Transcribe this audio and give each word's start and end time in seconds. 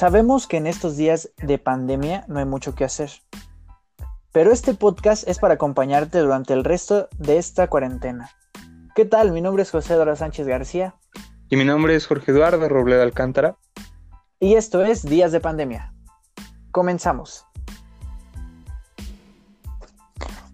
Sabemos 0.00 0.46
que 0.46 0.56
en 0.56 0.66
estos 0.66 0.96
días 0.96 1.30
de 1.42 1.58
pandemia 1.58 2.24
no 2.26 2.38
hay 2.38 2.46
mucho 2.46 2.74
que 2.74 2.84
hacer, 2.84 3.10
pero 4.32 4.50
este 4.50 4.72
podcast 4.72 5.28
es 5.28 5.38
para 5.38 5.52
acompañarte 5.52 6.20
durante 6.20 6.54
el 6.54 6.64
resto 6.64 7.10
de 7.18 7.36
esta 7.36 7.68
cuarentena. 7.68 8.30
¿Qué 8.94 9.04
tal? 9.04 9.30
Mi 9.30 9.42
nombre 9.42 9.62
es 9.62 9.70
José 9.70 9.92
Dora 9.92 10.16
Sánchez 10.16 10.46
García. 10.46 10.94
Y 11.50 11.56
mi 11.56 11.66
nombre 11.66 11.94
es 11.94 12.06
Jorge 12.06 12.32
Eduardo 12.32 12.66
Robledo 12.66 13.02
Alcántara. 13.02 13.58
Y 14.38 14.54
esto 14.54 14.82
es 14.82 15.02
Días 15.02 15.32
de 15.32 15.40
Pandemia. 15.40 15.92
Comenzamos. 16.70 17.44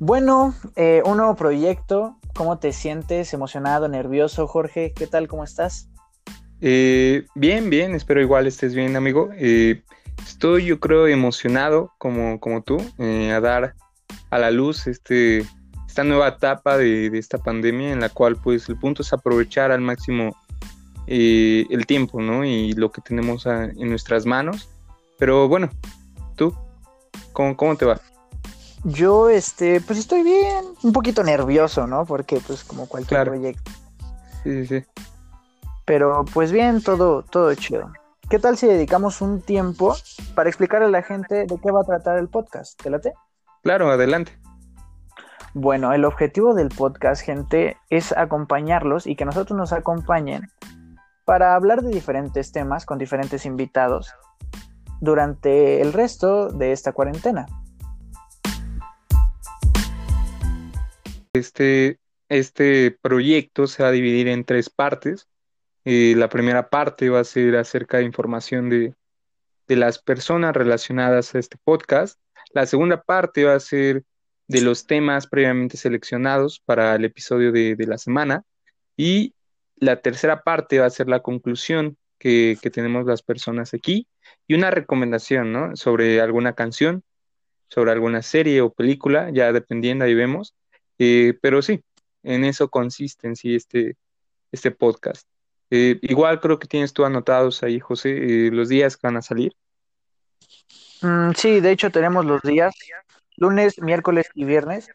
Bueno, 0.00 0.56
eh, 0.74 1.02
un 1.04 1.18
nuevo 1.18 1.36
proyecto. 1.36 2.16
¿Cómo 2.34 2.58
te 2.58 2.72
sientes? 2.72 3.32
¿Emocionado, 3.32 3.86
nervioso, 3.86 4.48
Jorge? 4.48 4.92
¿Qué 4.92 5.06
tal? 5.06 5.28
¿Cómo 5.28 5.44
estás? 5.44 5.88
Eh, 6.60 7.26
bien, 7.34 7.70
bien, 7.70 7.94
espero 7.94 8.20
igual 8.20 8.46
estés 8.46 8.74
bien, 8.74 8.96
amigo. 8.96 9.30
Eh, 9.36 9.82
estoy, 10.24 10.66
yo 10.66 10.80
creo, 10.80 11.06
emocionado 11.06 11.92
como, 11.98 12.40
como 12.40 12.62
tú 12.62 12.78
eh, 12.98 13.32
a 13.32 13.40
dar 13.40 13.74
a 14.30 14.38
la 14.38 14.50
luz 14.50 14.86
este, 14.86 15.44
esta 15.86 16.04
nueva 16.04 16.28
etapa 16.28 16.76
de, 16.76 17.06
esta 17.18 17.38
pandemia 17.38 17.92
en 17.92 18.00
la 18.00 18.08
cual 18.08 18.36
pues 18.36 18.68
el 18.68 18.78
punto 18.78 19.02
es 19.02 19.12
aprovechar 19.12 19.70
al 19.70 19.80
máximo 19.80 20.36
el 21.08 21.86
tiempo, 21.86 22.20
¿no? 22.20 22.44
Y 22.44 22.72
lo 22.72 22.90
que 22.90 23.00
tenemos 23.00 23.46
en 23.46 23.88
nuestras 23.88 24.26
manos. 24.26 24.68
Pero 25.18 25.46
bueno, 25.46 25.70
tú, 26.34 26.52
¿cómo, 27.32 27.56
cómo 27.56 27.76
te 27.76 27.84
va? 27.84 28.00
Yo, 28.82 29.28
este, 29.28 29.80
pues 29.80 29.98
estoy 29.98 30.22
bien, 30.22 30.64
un 30.82 30.92
poquito 30.92 31.22
nervioso, 31.22 31.86
¿no? 31.86 32.04
Porque 32.06 32.40
pues 32.44 32.64
como 32.64 32.86
cualquier 32.86 33.24
proyecto. 33.24 33.70
Sí, 34.42 34.66
sí, 34.66 34.66
sí. 34.66 34.95
Pero 35.86 36.24
pues 36.34 36.50
bien, 36.50 36.82
todo, 36.82 37.22
todo 37.22 37.54
chido. 37.54 37.92
¿Qué 38.28 38.40
tal 38.40 38.56
si 38.56 38.66
dedicamos 38.66 39.20
un 39.20 39.40
tiempo 39.40 39.94
para 40.34 40.48
explicar 40.48 40.82
a 40.82 40.88
la 40.88 41.02
gente 41.02 41.46
de 41.46 41.60
qué 41.62 41.70
va 41.70 41.82
a 41.82 41.84
tratar 41.84 42.18
el 42.18 42.28
podcast? 42.28 42.82
¿Te 42.82 42.90
late? 42.90 43.14
Claro, 43.62 43.88
adelante. 43.88 44.36
Bueno, 45.54 45.92
el 45.92 46.04
objetivo 46.04 46.54
del 46.54 46.70
podcast, 46.70 47.22
gente, 47.22 47.76
es 47.88 48.10
acompañarlos 48.10 49.06
y 49.06 49.14
que 49.14 49.24
nosotros 49.24 49.56
nos 49.56 49.72
acompañen 49.72 50.50
para 51.24 51.54
hablar 51.54 51.82
de 51.82 51.94
diferentes 51.94 52.50
temas 52.50 52.84
con 52.84 52.98
diferentes 52.98 53.46
invitados 53.46 54.12
durante 55.00 55.80
el 55.80 55.92
resto 55.92 56.48
de 56.48 56.72
esta 56.72 56.92
cuarentena. 56.92 57.46
Este, 61.32 62.00
este 62.28 62.90
proyecto 63.00 63.68
se 63.68 63.84
va 63.84 63.90
a 63.90 63.92
dividir 63.92 64.26
en 64.26 64.44
tres 64.44 64.68
partes. 64.68 65.28
Eh, 65.88 66.14
la 66.16 66.28
primera 66.28 66.68
parte 66.68 67.10
va 67.10 67.20
a 67.20 67.24
ser 67.24 67.54
acerca 67.54 67.98
de 67.98 68.04
información 68.04 68.68
de, 68.68 68.94
las 69.68 70.00
personas 70.00 70.52
relacionadas 70.52 71.32
a 71.34 71.38
este 71.38 71.58
podcast. 71.62 72.18
La 72.50 72.66
segunda 72.66 73.02
parte 73.02 73.44
va 73.44 73.54
a 73.54 73.60
ser 73.60 74.02
de 74.48 74.62
los 74.62 74.88
temas 74.88 75.28
previamente 75.28 75.76
seleccionados 75.76 76.60
para 76.64 76.96
el 76.96 77.04
episodio 77.04 77.52
de, 77.52 77.76
la 77.86 77.98
semana. 77.98 78.42
Y 78.96 79.34
la 79.76 80.00
tercera 80.00 80.42
parte 80.42 80.80
va 80.80 80.86
a 80.86 80.90
ser 80.90 81.06
la 81.06 81.20
conclusión 81.20 81.96
que, 82.18 82.58
tenemos 82.72 83.06
las 83.06 83.22
personas 83.22 83.72
aquí 83.72 84.08
y 84.48 84.54
una 84.54 84.72
recomendación, 84.72 85.52
¿no? 85.52 85.76
Sobre 85.76 86.20
alguna 86.20 86.54
canción, 86.54 87.04
sobre 87.68 87.92
alguna 87.92 88.22
serie 88.22 88.60
o 88.60 88.72
película, 88.72 89.30
ya 89.30 89.52
dependiendo, 89.52 90.04
ahí 90.04 90.14
vemos. 90.14 90.52
Eh, 90.98 91.38
pero 91.40 91.62
sí, 91.62 91.80
en 92.24 92.44
eso 92.44 92.70
consiste 92.70 93.28
en 93.28 93.36
sí 93.36 93.54
este, 93.54 93.96
este 94.50 94.72
podcast. 94.72 95.28
Eh, 95.70 95.98
igual 96.02 96.40
creo 96.40 96.58
que 96.58 96.68
tienes 96.68 96.92
tú 96.92 97.04
anotados 97.04 97.62
ahí, 97.62 97.80
José, 97.80 98.10
eh, 98.10 98.50
los 98.50 98.68
días 98.68 98.96
que 98.96 99.06
van 99.06 99.16
a 99.16 99.22
salir. 99.22 99.54
Mm, 101.02 101.32
sí, 101.36 101.60
de 101.60 101.70
hecho 101.72 101.90
tenemos 101.90 102.24
los 102.24 102.40
días, 102.42 102.74
lunes, 103.36 103.80
miércoles 103.80 104.28
y 104.34 104.44
viernes. 104.44 104.88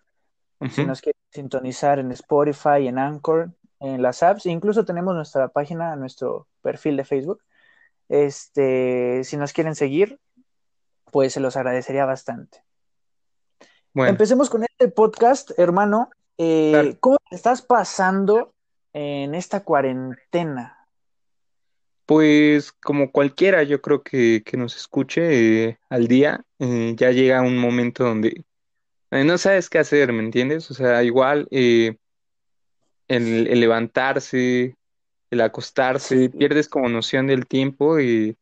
Si 0.69 0.85
nos 0.85 1.01
quieren 1.01 1.19
sintonizar 1.31 1.97
en 1.97 2.11
Spotify, 2.11 2.87
en 2.87 2.99
Anchor, 2.99 3.51
en 3.79 4.03
las 4.03 4.21
apps, 4.21 4.45
incluso 4.45 4.85
tenemos 4.85 5.15
nuestra 5.15 5.47
página, 5.47 5.95
nuestro 5.95 6.47
perfil 6.61 6.97
de 6.97 7.03
Facebook. 7.03 7.41
Este, 8.09 9.23
si 9.23 9.37
nos 9.37 9.53
quieren 9.53 9.73
seguir, 9.73 10.19
pues 11.11 11.33
se 11.33 11.39
los 11.39 11.57
agradecería 11.57 12.05
bastante. 12.05 12.63
Bueno. 13.93 14.11
Empecemos 14.11 14.51
con 14.51 14.63
este 14.63 14.87
podcast, 14.87 15.51
hermano. 15.57 16.11
Eh, 16.37 16.95
¿Cómo 16.99 17.17
estás 17.31 17.63
pasando 17.63 18.53
en 18.93 19.35
esta 19.35 19.63
cuarentena? 19.63 20.77
Pues 22.05 22.73
como 22.73 23.11
cualquiera, 23.11 23.63
yo 23.63 23.81
creo 23.81 24.03
que, 24.03 24.43
nos 24.53 24.75
escuche 24.75 25.69
eh, 25.69 25.79
al 25.89 26.07
día, 26.07 26.43
eh, 26.59 26.93
ya 26.97 27.11
llega 27.11 27.41
un 27.41 27.57
momento 27.57 28.03
donde 28.03 28.43
eh, 29.11 29.23
no 29.23 29.37
sabes 29.37 29.69
qué 29.69 29.79
hacer, 29.79 30.11
¿me 30.11 30.21
entiendes? 30.21 30.69
O 30.71 30.73
sea, 30.73 31.03
igual 31.03 31.47
el, 31.51 31.97
levantarse, 33.07 34.75
el 35.29 35.41
acostarse, 35.41 36.29
pierdes 36.29 36.67
como 36.67 36.89
noción 36.89 37.27
del 37.27 37.47
tiempo 37.47 37.99
y 37.99 38.35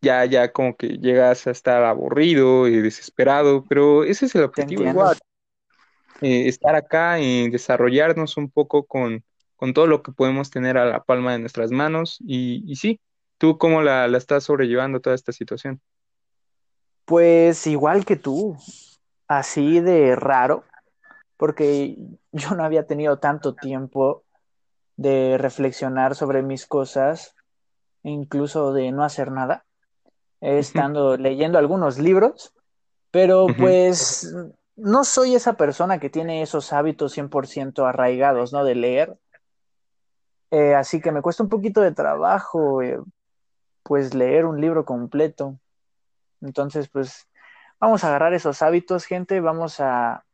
ya, 0.00 0.24
ya 0.26 0.52
como 0.52 0.76
que 0.76 0.98
llegas 0.98 1.46
a 1.46 1.50
estar 1.50 1.82
aburrido 1.84 2.68
y 2.68 2.80
desesperado, 2.80 3.64
pero 3.68 4.04
ese 4.04 4.26
es 4.26 4.34
el 4.36 4.44
objetivo 4.44 4.84
igual. 4.84 5.18
estar 6.20 6.76
acá 6.76 7.18
y 7.18 7.50
desarrollarnos 7.50 8.36
un 8.36 8.48
poco 8.48 8.84
con, 8.86 9.24
con 9.60 9.74
todo 9.74 9.86
lo 9.86 10.02
que 10.02 10.10
podemos 10.10 10.48
tener 10.48 10.78
a 10.78 10.86
la 10.86 11.04
palma 11.04 11.32
de 11.32 11.38
nuestras 11.38 11.70
manos. 11.70 12.16
Y, 12.20 12.74
sí, 12.76 12.98
¿tú 13.36 13.58
cómo 13.58 13.82
la, 13.82 14.06
estás 14.06 14.44
sobrellevando 14.44 15.00
toda 15.00 15.14
esta 15.14 15.32
situación? 15.32 15.82
Pues 17.04 17.66
igual 17.66 18.06
que 18.06 18.16
tú, 18.16 18.56
así 19.28 19.80
de 19.80 20.16
raro, 20.16 20.64
porque 21.36 21.98
yo 22.32 22.54
no 22.56 22.64
había 22.64 22.86
tenido 22.86 23.18
tanto 23.18 23.54
tiempo 23.54 24.24
de 24.96 25.36
reflexionar 25.36 26.14
sobre 26.14 26.42
mis 26.42 26.64
cosas, 26.64 27.34
incluso 28.02 28.72
de 28.72 28.92
no 28.92 29.04
hacer 29.04 29.30
nada, 29.30 29.66
estando 30.40 31.18
leyendo 31.18 31.58
algunos 31.58 31.98
libros, 31.98 32.54
pero 33.10 33.46
pues 33.58 34.34
no 34.76 35.04
soy 35.04 35.34
esa 35.34 35.58
persona 35.58 36.00
que 36.00 36.08
tiene 36.08 36.40
esos 36.40 36.72
hábitos 36.72 37.14
100% 37.14 37.86
arraigados, 37.86 38.54
¿no? 38.54 38.64
De 38.64 38.74
leer. 38.74 39.18
Eh, 40.50 40.74
así 40.74 41.00
que 41.00 41.12
me 41.12 41.22
cuesta 41.22 41.42
un 41.42 41.48
poquito 41.48 41.80
de 41.80 41.92
trabajo, 41.92 42.82
eh, 42.82 42.98
pues 43.82 44.14
leer 44.14 44.46
un 44.46 44.60
libro 44.60 44.84
completo. 44.84 45.58
Entonces, 46.40 46.88
pues 46.88 47.28
vamos 47.78 48.04
a 48.04 48.08
agarrar 48.08 48.34
esos 48.34 48.62
hábitos, 48.62 49.04
gente, 49.04 49.40
vamos 49.40 49.80
a, 49.80 50.24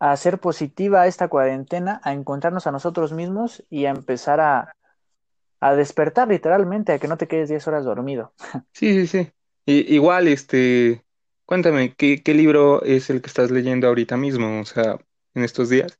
a 0.00 0.12
hacer 0.12 0.38
positiva 0.38 1.06
esta 1.06 1.28
cuarentena, 1.28 2.00
a 2.04 2.12
encontrarnos 2.12 2.66
a 2.66 2.72
nosotros 2.72 3.12
mismos 3.12 3.64
y 3.70 3.86
a 3.86 3.90
empezar 3.90 4.40
a, 4.40 4.74
a 5.60 5.74
despertar 5.74 6.28
literalmente, 6.28 6.92
a 6.92 6.98
que 6.98 7.08
no 7.08 7.16
te 7.16 7.28
quedes 7.28 7.48
10 7.48 7.66
horas 7.66 7.84
dormido. 7.84 8.32
Sí, 8.74 9.06
sí, 9.06 9.06
sí. 9.06 9.32
igual, 9.66 10.28
este, 10.28 11.04
cuéntame, 11.46 11.94
¿qué, 11.94 12.22
¿qué 12.22 12.34
libro 12.34 12.82
es 12.82 13.08
el 13.08 13.22
que 13.22 13.28
estás 13.28 13.50
leyendo 13.50 13.86
ahorita 13.88 14.16
mismo, 14.16 14.60
o 14.60 14.64
sea, 14.64 14.98
en 15.34 15.44
estos 15.44 15.70
días? 15.70 15.98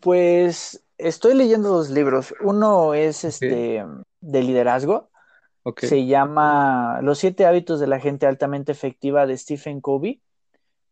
Pues 0.00 0.81
estoy 1.02 1.34
leyendo 1.34 1.68
dos 1.68 1.90
libros. 1.90 2.34
Uno 2.40 2.94
es 2.94 3.24
este 3.24 3.84
de 4.20 4.42
liderazgo. 4.42 5.10
Se 5.76 6.06
llama 6.06 7.00
Los 7.02 7.18
siete 7.18 7.46
hábitos 7.46 7.78
de 7.78 7.86
la 7.86 8.00
gente 8.00 8.26
altamente 8.26 8.72
efectiva 8.72 9.26
de 9.26 9.36
Stephen 9.36 9.80
Covey. 9.80 10.20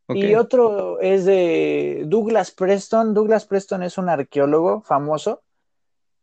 Y 0.09 0.35
otro 0.35 1.01
es 1.01 1.25
de 1.25 2.03
Douglas 2.07 2.51
Preston. 2.51 3.15
Douglas 3.15 3.47
Preston 3.47 3.83
es 3.83 3.97
un 3.97 4.09
arqueólogo 4.09 4.83
famoso 4.83 5.43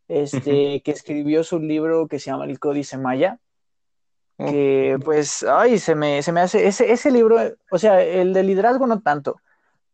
este, 0.08 0.82
que 0.82 0.90
escribió 0.90 1.44
su 1.44 1.58
libro 1.58 2.08
que 2.08 2.18
se 2.18 2.30
llama 2.30 2.44
El 2.44 2.58
Códice 2.58 2.98
Maya. 2.98 3.38
Que 4.38 4.98
pues, 5.04 5.42
ay, 5.42 5.78
se 5.78 5.96
me, 5.96 6.22
se 6.22 6.30
me 6.30 6.40
hace, 6.40 6.68
ese, 6.68 6.92
ese 6.92 7.10
libro, 7.10 7.38
o 7.72 7.78
sea, 7.78 8.02
el 8.04 8.32
de 8.32 8.44
liderazgo 8.44 8.86
no 8.86 9.00
tanto, 9.00 9.40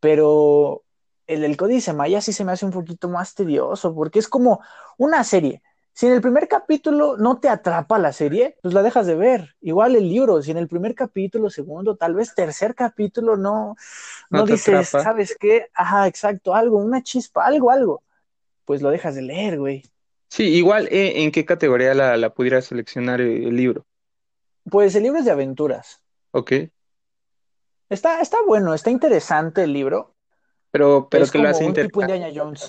pero 0.01 0.84
el 1.27 1.41
del 1.41 1.57
Códice 1.57 1.93
Maya 1.93 2.21
sí 2.21 2.33
se 2.33 2.45
me 2.45 2.53
hace 2.53 2.67
un 2.67 2.73
poquito 2.73 3.09
más 3.09 3.35
tedioso, 3.35 3.95
porque 3.95 4.19
es 4.19 4.29
como 4.29 4.61
una 4.99 5.25
serie. 5.25 5.63
Si 5.93 6.07
en 6.07 6.13
el 6.13 6.21
primer 6.21 6.49
capítulo 6.49 7.17
no 7.17 7.39
te 7.39 7.49
atrapa 7.49 7.99
la 7.99 8.13
serie, 8.13 8.57
pues 8.63 8.75
la 8.75 8.83
dejas 8.83 9.07
de 9.07 9.15
ver. 9.15 9.55
Igual 9.61 9.95
el 9.95 10.09
libro, 10.09 10.43
si 10.43 10.51
en 10.51 10.57
el 10.59 10.67
primer 10.67 10.95
capítulo, 10.97 11.51
segundo, 11.51 11.97
tal 11.97 12.15
vez 12.15 12.35
tercer 12.35 12.75
capítulo 12.75 13.37
no, 13.37 13.77
no, 14.29 14.45
dices, 14.45 14.89
¿sabes 14.89 15.37
qué? 15.39 15.69
Ajá, 15.73 16.09
exacto, 16.09 16.53
algo, 16.53 16.79
una 16.79 17.03
chispa, 17.03 17.47
algo, 17.47 17.71
algo. 17.71 18.03
Pues 18.65 18.83
lo 18.83 18.91
dejas 18.91 19.15
de 19.15 19.23
leer, 19.23 19.59
güey. 19.61 19.85
Sí, 20.29 20.45
igual, 20.45 20.89
eh, 20.91 21.23
¿en 21.23 21.31
qué 21.31 21.45
categoría 21.45 21.95
la, 21.95 22.17
la 22.17 22.35
pudiera 22.35 22.61
seleccionar 22.61 23.21
el 23.21 23.55
libro? 23.55 23.87
Pues 24.69 24.97
el 24.97 25.05
libro 25.05 25.21
es 25.21 25.25
de 25.27 25.31
aventuras. 25.31 26.01
Ok. 26.33 26.53
Está, 27.89 28.21
está 28.21 28.39
bueno, 28.45 28.75
está 28.75 28.91
interesante 28.91 29.63
el 29.63 29.73
libro. 29.73 30.14
Pero, 30.75 31.07
pero 31.09 31.25
que 31.29 31.39
lo 31.39 31.49
hace 31.49 31.63
interesante. 31.63 32.33
Jones. 32.35 32.69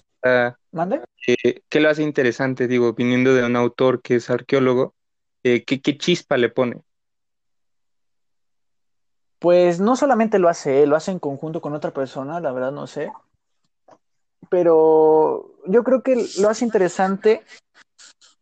¿Mande? 0.71 1.01
Eh, 1.25 1.63
¿Qué 1.67 1.79
lo 1.79 1.89
hace 1.89 2.03
interesante? 2.03 2.67
Digo, 2.67 2.93
viniendo 2.93 3.33
de 3.33 3.43
un 3.43 3.55
autor 3.55 4.03
que 4.03 4.17
es 4.17 4.29
arqueólogo, 4.29 4.93
¿qué, 5.41 5.63
¿qué, 5.65 5.97
chispa 5.97 6.37
le 6.37 6.49
pone? 6.49 6.83
Pues 9.39 9.79
no 9.79 9.95
solamente 9.95 10.37
lo 10.37 10.49
hace 10.49 10.85
lo 10.85 10.95
hace 10.95 11.09
en 11.09 11.17
conjunto 11.17 11.61
con 11.61 11.73
otra 11.73 11.89
persona, 11.89 12.39
la 12.39 12.51
verdad 12.51 12.71
no 12.71 12.85
sé. 12.85 13.11
Pero 14.49 15.55
yo 15.65 15.83
creo 15.83 16.03
que 16.03 16.27
lo 16.37 16.49
hace 16.49 16.63
interesante 16.63 17.43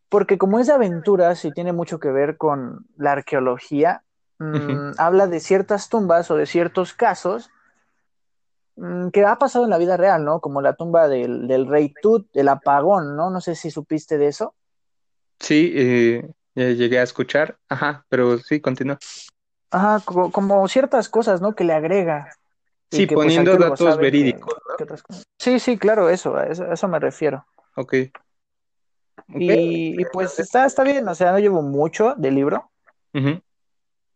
porque 0.10 0.38
como 0.38 0.60
es 0.60 0.68
de 0.68 0.74
aventuras 0.74 1.46
y 1.46 1.54
tiene 1.54 1.72
mucho 1.72 2.02
que 2.02 2.12
ver 2.12 2.36
con 2.36 2.86
la 2.98 3.14
arqueología, 3.14 4.04
mm, 4.40 4.96
habla 4.98 5.28
de 5.28 5.40
ciertas 5.40 5.88
tumbas 5.88 6.30
o 6.32 6.36
de 6.36 6.48
ciertos 6.48 6.94
casos 6.94 7.50
que 9.12 9.24
ha 9.24 9.38
pasado 9.38 9.66
en 9.66 9.70
la 9.70 9.78
vida 9.78 9.98
real, 9.98 10.26
¿no? 10.26 10.40
Como 10.40 10.62
la 10.62 10.74
tumba 10.74 11.08
del, 11.08 11.68
rey 11.68 11.94
Tut, 12.02 12.28
el 12.34 12.48
apagón, 12.48 13.16
¿no? 13.16 13.30
No 13.30 13.42
sé 13.42 13.56
si 13.56 13.70
supiste 13.70 14.18
de 14.18 14.28
eso. 14.28 14.56
Sí, 15.40 15.74
eh, 15.76 16.24
llegué 16.56 17.00
a 17.00 17.04
escuchar, 17.04 17.58
ajá, 17.70 18.06
pero 18.10 18.38
sí, 18.40 18.62
continúa. 18.62 18.98
Ajá, 19.70 20.02
como, 20.06 20.68
ciertas 20.68 21.10
cosas, 21.10 21.42
¿no? 21.42 21.56
Que 21.56 21.64
le 21.64 21.74
agrega. 21.74 22.32
Sí, 22.92 23.08
pues, 23.08 23.26
poniendo 23.26 23.58
datos 23.58 23.98
verídicos. 23.98 24.54
sí, 25.40 25.60
sí, 25.60 25.78
claro, 25.78 26.10
eso, 26.10 26.36
a 26.36 26.46
eso, 26.46 26.88
me 26.88 27.00
refiero. 27.00 27.46
Ok. 27.76 27.96
Y, 29.30 30.06
pues 30.06 30.38
está, 30.40 30.66
está 30.66 30.84
bien, 30.84 31.08
o 31.08 31.16
sea, 31.16 31.32
no 31.32 31.40
llevo 31.40 31.62
mucho 31.62 32.14
del 32.16 32.36
libro, 32.36 32.72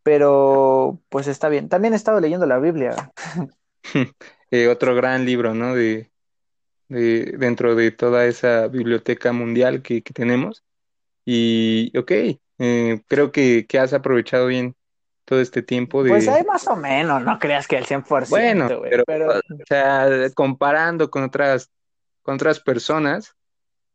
pero 0.03 0.99
pues 1.09 1.27
está 1.27 1.49
bien. 1.49 1.69
También 1.69 1.93
he 1.93 1.97
estado 1.97 2.19
leyendo 2.19 2.45
la 2.45 2.59
Biblia. 2.59 3.11
Eh, 4.51 4.67
otro 4.67 4.95
gran 4.95 5.25
libro, 5.25 5.53
¿no? 5.53 5.75
De, 5.75 6.09
de, 6.87 7.35
dentro 7.37 7.75
de 7.75 7.91
toda 7.91 8.25
esa 8.25 8.67
biblioteca 8.67 9.33
mundial 9.33 9.81
que, 9.81 10.01
tenemos. 10.01 10.63
Y, 11.25 11.91
ok, 11.97 12.11
eh, 12.59 13.01
creo 13.07 13.31
que, 13.31 13.65
que, 13.67 13.79
has 13.79 13.93
aprovechado 13.93 14.47
bien 14.47 14.75
todo 15.25 15.41
este 15.41 15.61
tiempo 15.61 16.03
de... 16.03 16.09
Pues 16.09 16.27
hay 16.29 16.45
más 16.45 16.67
o 16.67 16.75
menos, 16.77 17.21
no 17.21 17.37
creas 17.37 17.67
que 17.67 17.77
el 17.77 17.85
100%. 17.85 18.29
Bueno, 18.29 18.69
pero, 19.05 19.37
o 19.37 19.65
sea, 19.67 20.07
comparando 20.33 21.09
con 21.11 21.23
otras, 21.23 21.69
con 22.21 22.35
otras 22.35 22.61
personas, 22.61 23.35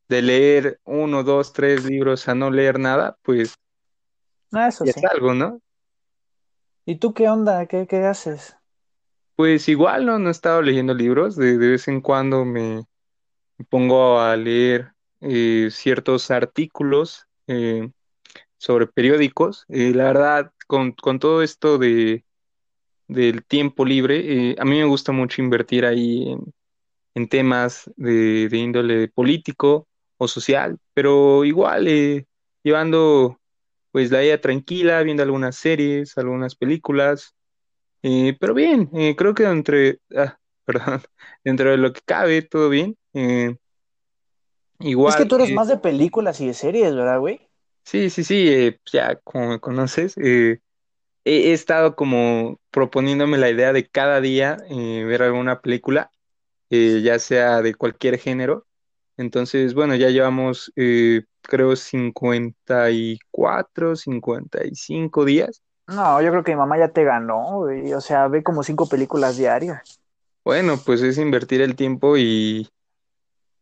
de 0.09 0.21
leer 0.21 0.81
uno, 0.85 1.23
dos, 1.23 1.55
tres 1.55 1.85
libros 1.87 2.29
a 2.29 2.35
no 2.35 2.51
leer 2.51 2.79
nada, 2.79 3.17
pues 3.23 3.55
ah, 4.53 4.69
eso 4.69 4.85
es 4.85 5.03
algo, 5.05 5.33
¿no? 5.33 5.61
¿Y 6.85 6.97
tú 6.97 7.15
qué 7.15 7.31
onda? 7.31 7.65
¿Qué, 7.65 7.87
qué 7.87 8.05
haces? 8.05 8.57
Pues 9.37 9.69
igual, 9.69 10.07
¿no? 10.07 10.19
No 10.19 10.29
he 10.29 10.33
estado 10.33 10.63
leyendo 10.63 10.95
libros, 10.95 11.37
de, 11.37 11.59
de 11.59 11.69
vez 11.71 11.89
en 11.89 12.01
cuando 12.01 12.45
me, 12.45 12.83
pongo 13.69 14.21
a 14.21 14.37
leer 14.37 14.93
eh, 15.21 15.69
ciertos 15.71 16.31
artículos 16.31 17.27
eh, 17.47 17.91
sobre 18.59 18.87
periódicos. 18.87 19.65
Eh, 19.69 19.93
la 19.95 20.05
verdad, 20.05 20.53
con, 20.67 20.95
todo 20.95 21.43
esto 21.43 21.79
de, 21.79 22.25
del 23.09 23.45
tiempo 23.45 23.85
libre, 23.85 24.57
a 24.59 24.65
mí 24.65 24.79
me 24.79 24.85
gusta 24.85 25.13
mucho 25.13 25.43
invertir 25.43 25.85
ahí 25.85 26.37
en, 27.15 27.29
temas 27.29 27.91
de, 27.97 28.49
de, 28.49 28.57
índole 28.57 29.09
político 29.09 29.87
o 30.17 30.29
social, 30.29 30.79
pero 30.95 31.45
igual 31.45 31.87
llevando 32.63 33.39
pues 33.91 34.11
la 34.11 34.21
vida 34.21 34.41
tranquila, 34.41 35.03
viendo 35.03 35.23
algunas 35.23 35.57
series, 35.57 36.17
algunas 36.17 36.55
películas, 36.55 37.35
pero 38.03 38.55
bien, 38.55 38.87
creo 39.17 39.35
que 39.35 39.45
entre, 39.45 40.01
ah, 40.17 40.39
perdón, 40.65 41.03
dentro 41.45 41.71
de 41.71 41.77
lo 41.77 41.93
que 41.93 42.01
cabe, 42.05 42.43
todo 42.43 42.69
bien. 42.69 42.97
igual. 44.81 45.11
Es 45.11 45.17
que 45.17 45.27
tú 45.27 45.37
eres 45.37 45.53
más 45.53 45.69
de 45.69 45.79
películas 45.79 46.41
y 46.41 46.47
de 46.47 46.55
series, 46.55 46.95
¿verdad, 46.95 47.21
güey? 47.21 47.41
Sí, 47.85 48.11
sí, 48.11 48.25
sí, 48.25 48.49
eh, 48.49 48.79
ya 48.93 49.17
como 49.17 49.49
me 49.49 49.61
conoces, 49.61 50.17
eh, 50.17 50.61
he, 51.25 51.53
estado 51.53 51.97
como 51.97 52.61
proponiéndome 52.71 53.39
la 53.39 53.51
idea 53.51 53.73
de 53.73 53.89
cada 53.89 54.21
día 54.21 54.59
eh, 54.71 55.05
ver 55.05 55.23
alguna 55.23 55.61
película, 55.61 56.11
ya 56.71 57.19
sea 57.19 57.63
de 57.63 57.75
cualquier 57.75 58.19
género. 58.19 58.67
Entonces, 59.19 59.75
bueno, 59.75 59.95
ya 59.97 60.11
llevamos, 60.11 60.73
creo, 61.43 61.77
54, 61.77 63.97
55 63.97 65.25
días. 65.27 65.63
No, 65.87 66.23
yo 66.23 66.31
creo 66.31 66.45
que 66.45 66.53
mi 66.53 66.59
mamá 66.59 66.79
ya 66.79 66.89
te 66.89 67.05
ganó, 67.05 67.59
güey. 67.59 67.93
O 67.93 68.01
sea, 68.01 68.29
ve 68.29 68.43
como 68.43 68.63
cinco 68.63 68.89
películas 68.89 69.37
diarias. 69.37 70.01
Bueno, 70.45 70.79
pues 70.85 71.03
es 71.03 71.19
invertir 71.19 71.61
el 71.61 71.77
tiempo 71.77 72.17
y, 72.17 72.69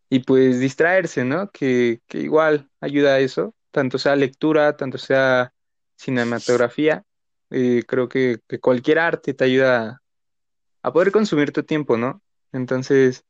y 0.09 0.21
pues 0.21 0.61
distraerse, 0.61 1.25
¿no? 1.25 1.51
Que, 1.51 2.01
que 2.07 2.19
igual 2.19 2.69
ayuda 2.81 3.15
a 3.15 3.19
eso 3.19 3.55
tanto 3.71 3.99
sea 3.99 4.17
lectura, 4.17 4.77
tanto 4.77 4.99
sea 4.99 5.53
cinematografía. 5.97 7.05
Eh, 7.51 7.85
creo 7.87 8.09
que, 8.09 8.41
cualquier 8.61 8.99
arte 8.99 9.35
te 9.35 9.45
ayuda 9.45 10.03
a 10.83 10.93
poder 10.93 11.13
consumir 11.13 11.53
tu 11.53 11.63
tiempo, 11.63 11.97
¿no? 11.97 12.23
Entonces, 12.53 13.25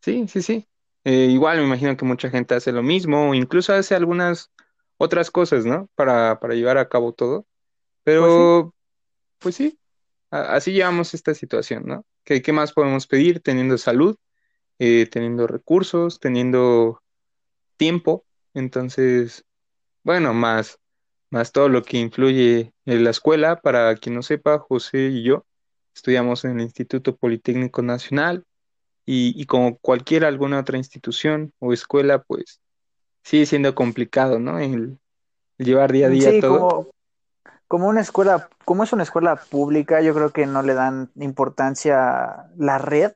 sí, 0.00 0.26
sí, 0.28 0.42
sí. 0.42 0.68
Eh, 1.04 1.26
igual 1.26 1.58
me 1.58 1.64
imagino 1.64 1.96
que 1.96 2.04
mucha 2.04 2.30
gente 2.30 2.54
hace 2.54 2.72
lo 2.72 2.82
mismo, 2.82 3.30
o 3.30 3.34
incluso 3.34 3.72
hace 3.72 3.94
algunas 3.94 4.50
otras 4.98 5.30
cosas, 5.30 5.64
¿no? 5.64 5.88
Para, 5.94 6.40
para 6.40 6.54
llevar 6.54 6.78
a 6.78 6.88
cabo 6.88 7.12
todo. 7.12 7.46
Pero, 8.06 8.72
pues 9.40 9.56
sí, 9.56 9.80
así 10.30 10.70
llevamos 10.70 11.12
esta 11.12 11.34
situación, 11.34 11.86
¿no? 11.86 12.06
¿Qué, 12.22 12.40
qué 12.40 12.52
más 12.52 12.72
podemos 12.72 13.08
pedir 13.08 13.40
teniendo 13.40 13.76
salud, 13.78 14.14
eh, 14.78 15.08
teniendo 15.10 15.48
recursos, 15.48 16.20
teniendo 16.20 17.02
tiempo? 17.76 18.24
Entonces, 18.54 19.44
bueno, 20.04 20.34
más, 20.34 20.78
más 21.30 21.50
todo 21.50 21.68
lo 21.68 21.82
que 21.82 21.98
influye 21.98 22.72
en 22.84 23.02
la 23.02 23.10
escuela. 23.10 23.60
Para 23.60 23.96
quien 23.96 24.14
no 24.14 24.22
sepa, 24.22 24.60
José 24.60 25.08
y 25.08 25.24
yo 25.24 25.44
estudiamos 25.92 26.44
en 26.44 26.60
el 26.60 26.60
Instituto 26.60 27.16
Politécnico 27.16 27.82
Nacional 27.82 28.44
y, 29.04 29.44
como 29.46 29.78
cualquier 29.78 30.24
alguna 30.24 30.60
otra 30.60 30.78
institución 30.78 31.52
o 31.58 31.72
escuela, 31.72 32.22
pues 32.22 32.60
sigue 33.24 33.46
siendo 33.46 33.74
complicado, 33.74 34.38
¿no? 34.38 34.60
El, 34.60 35.00
llevar 35.58 35.90
día 35.90 36.06
a 36.06 36.10
día 36.10 36.30
sí, 36.30 36.40
todo. 36.40 36.68
Como, 36.68 36.95
como 37.68 37.88
una 37.88 38.00
escuela, 38.00 38.48
como 38.64 38.84
es 38.84 38.92
una 38.92 39.02
escuela 39.02 39.36
pública, 39.36 40.00
yo 40.00 40.14
creo 40.14 40.30
que 40.30 40.46
no 40.46 40.62
le 40.62 40.74
dan 40.74 41.10
importancia 41.16 42.46
la 42.56 42.78
red 42.78 43.12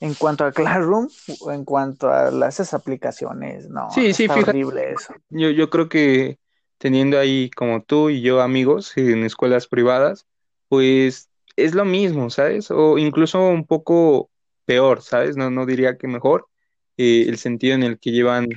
en 0.00 0.14
cuanto 0.14 0.44
a 0.44 0.52
Classroom 0.52 1.08
o 1.40 1.52
en 1.52 1.64
cuanto 1.64 2.10
a 2.10 2.30
las 2.30 2.54
esas 2.54 2.74
aplicaciones, 2.74 3.68
no, 3.68 3.90
sí, 3.90 4.12
sí, 4.12 4.26
horrible 4.28 4.92
eso. 4.92 5.14
Yo, 5.30 5.50
yo 5.50 5.70
creo 5.70 5.88
que 5.88 6.38
teniendo 6.78 7.18
ahí 7.18 7.50
como 7.50 7.82
tú 7.82 8.10
y 8.10 8.20
yo 8.20 8.42
amigos 8.42 8.96
en 8.96 9.24
escuelas 9.24 9.66
privadas, 9.66 10.26
pues 10.68 11.30
es 11.56 11.74
lo 11.74 11.84
mismo, 11.84 12.30
¿sabes? 12.30 12.70
O 12.70 12.98
incluso 12.98 13.40
un 13.48 13.66
poco 13.66 14.30
peor, 14.66 15.00
¿sabes? 15.02 15.36
No, 15.36 15.50
no 15.50 15.64
diría 15.64 15.96
que 15.96 16.08
mejor, 16.08 16.48
eh, 16.96 17.24
el 17.28 17.38
sentido 17.38 17.74
en 17.74 17.82
el 17.82 17.98
que 17.98 18.10
llevan 18.10 18.48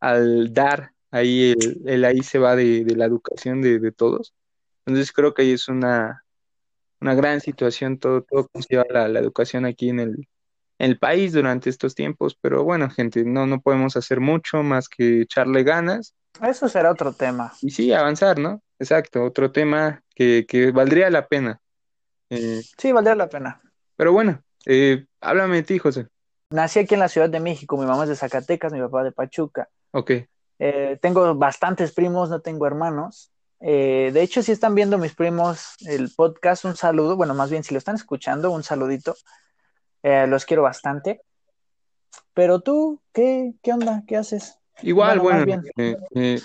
al 0.00 0.52
dar 0.52 0.92
ahí 1.10 1.54
el, 1.86 2.04
ahí 2.04 2.22
se 2.22 2.38
va 2.38 2.56
de, 2.56 2.84
la 2.96 3.06
educación 3.06 3.62
de, 3.62 3.92
todos. 3.92 4.34
Entonces 4.86 5.12
creo 5.12 5.34
que 5.34 5.42
ahí 5.42 5.52
es 5.52 5.68
una, 5.68 6.24
una 7.00 7.14
gran 7.14 7.40
situación 7.40 7.98
todo, 7.98 8.22
todo 8.22 8.48
se 8.54 8.66
lleva 8.68 8.86
la, 8.90 9.08
la 9.08 9.20
educación 9.20 9.64
aquí 9.64 9.88
en 9.88 10.00
el, 10.00 10.28
el 10.78 10.98
país 10.98 11.32
durante 11.32 11.70
estos 11.70 11.94
tiempos, 11.94 12.36
pero 12.40 12.64
bueno, 12.64 12.90
gente, 12.90 13.24
no, 13.24 13.46
no 13.46 13.60
podemos 13.60 13.96
hacer 13.96 14.20
mucho 14.20 14.62
más 14.62 14.88
que 14.88 15.22
echarle 15.22 15.62
ganas. 15.62 16.14
Eso 16.42 16.68
será 16.68 16.90
otro 16.90 17.12
tema. 17.12 17.52
Y 17.62 17.70
sí, 17.70 17.92
avanzar, 17.92 18.38
¿no? 18.38 18.62
Exacto, 18.78 19.22
otro 19.24 19.52
tema 19.52 20.02
que, 20.14 20.72
valdría 20.74 21.10
la 21.10 21.26
pena. 21.26 21.60
Eh, 22.30 22.60
sí, 22.76 22.92
valdría 22.92 23.14
la 23.14 23.28
pena. 23.28 23.60
Pero 23.96 24.12
bueno, 24.12 24.42
eh, 24.66 25.06
háblame 25.20 25.56
de 25.56 25.62
ti, 25.62 25.78
José. 25.78 26.08
Nací 26.50 26.80
aquí 26.80 26.94
en 26.94 27.00
la 27.00 27.08
Ciudad 27.08 27.30
de 27.30 27.40
México, 27.40 27.76
mi 27.76 27.86
mamá 27.86 28.02
es 28.02 28.10
de 28.10 28.16
Zacatecas, 28.16 28.72
mi 28.72 28.80
papá 28.80 29.04
de 29.04 29.12
Pachuca. 29.12 29.68
Ok. 29.92 30.10
Eh, 30.58 30.98
tengo 31.00 31.34
bastantes 31.34 31.92
primos, 31.92 32.30
no 32.30 32.40
tengo 32.40 32.66
hermanos. 32.66 33.30
De 33.70 34.22
hecho, 34.22 34.42
si 34.42 34.52
están 34.52 34.74
viendo 34.74 34.98
mis 34.98 35.14
primos 35.14 35.74
el 35.86 36.10
podcast, 36.14 36.64
un 36.64 36.76
saludo. 36.76 37.16
Bueno, 37.16 37.34
más 37.34 37.50
bien, 37.50 37.64
si 37.64 37.72
lo 37.72 37.78
están 37.78 37.96
escuchando, 37.96 38.50
un 38.50 38.62
saludito. 38.62 39.14
Eh, 40.04 40.26
los 40.26 40.44
quiero 40.44 40.62
bastante. 40.62 41.22
Pero 42.34 42.60
tú, 42.60 43.00
¿qué, 43.12 43.54
qué 43.62 43.72
onda? 43.72 44.04
¿Qué 44.06 44.16
haces? 44.18 44.58
Igual, 44.82 45.18
bueno, 45.18 45.62
eh, 45.78 45.96
eh, 46.14 46.40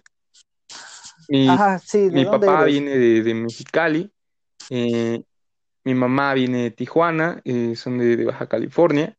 mi, 1.28 2.26
papá 2.26 2.64
viene 2.64 2.98
de, 2.98 3.34
Mexicali, 3.34 4.10
mi 4.70 5.94
mamá 5.94 6.34
viene 6.36 6.64
de 6.64 6.72
Tijuana, 6.72 7.42
son 7.76 7.98
de, 7.98 8.24
Baja 8.24 8.48
California. 8.48 9.18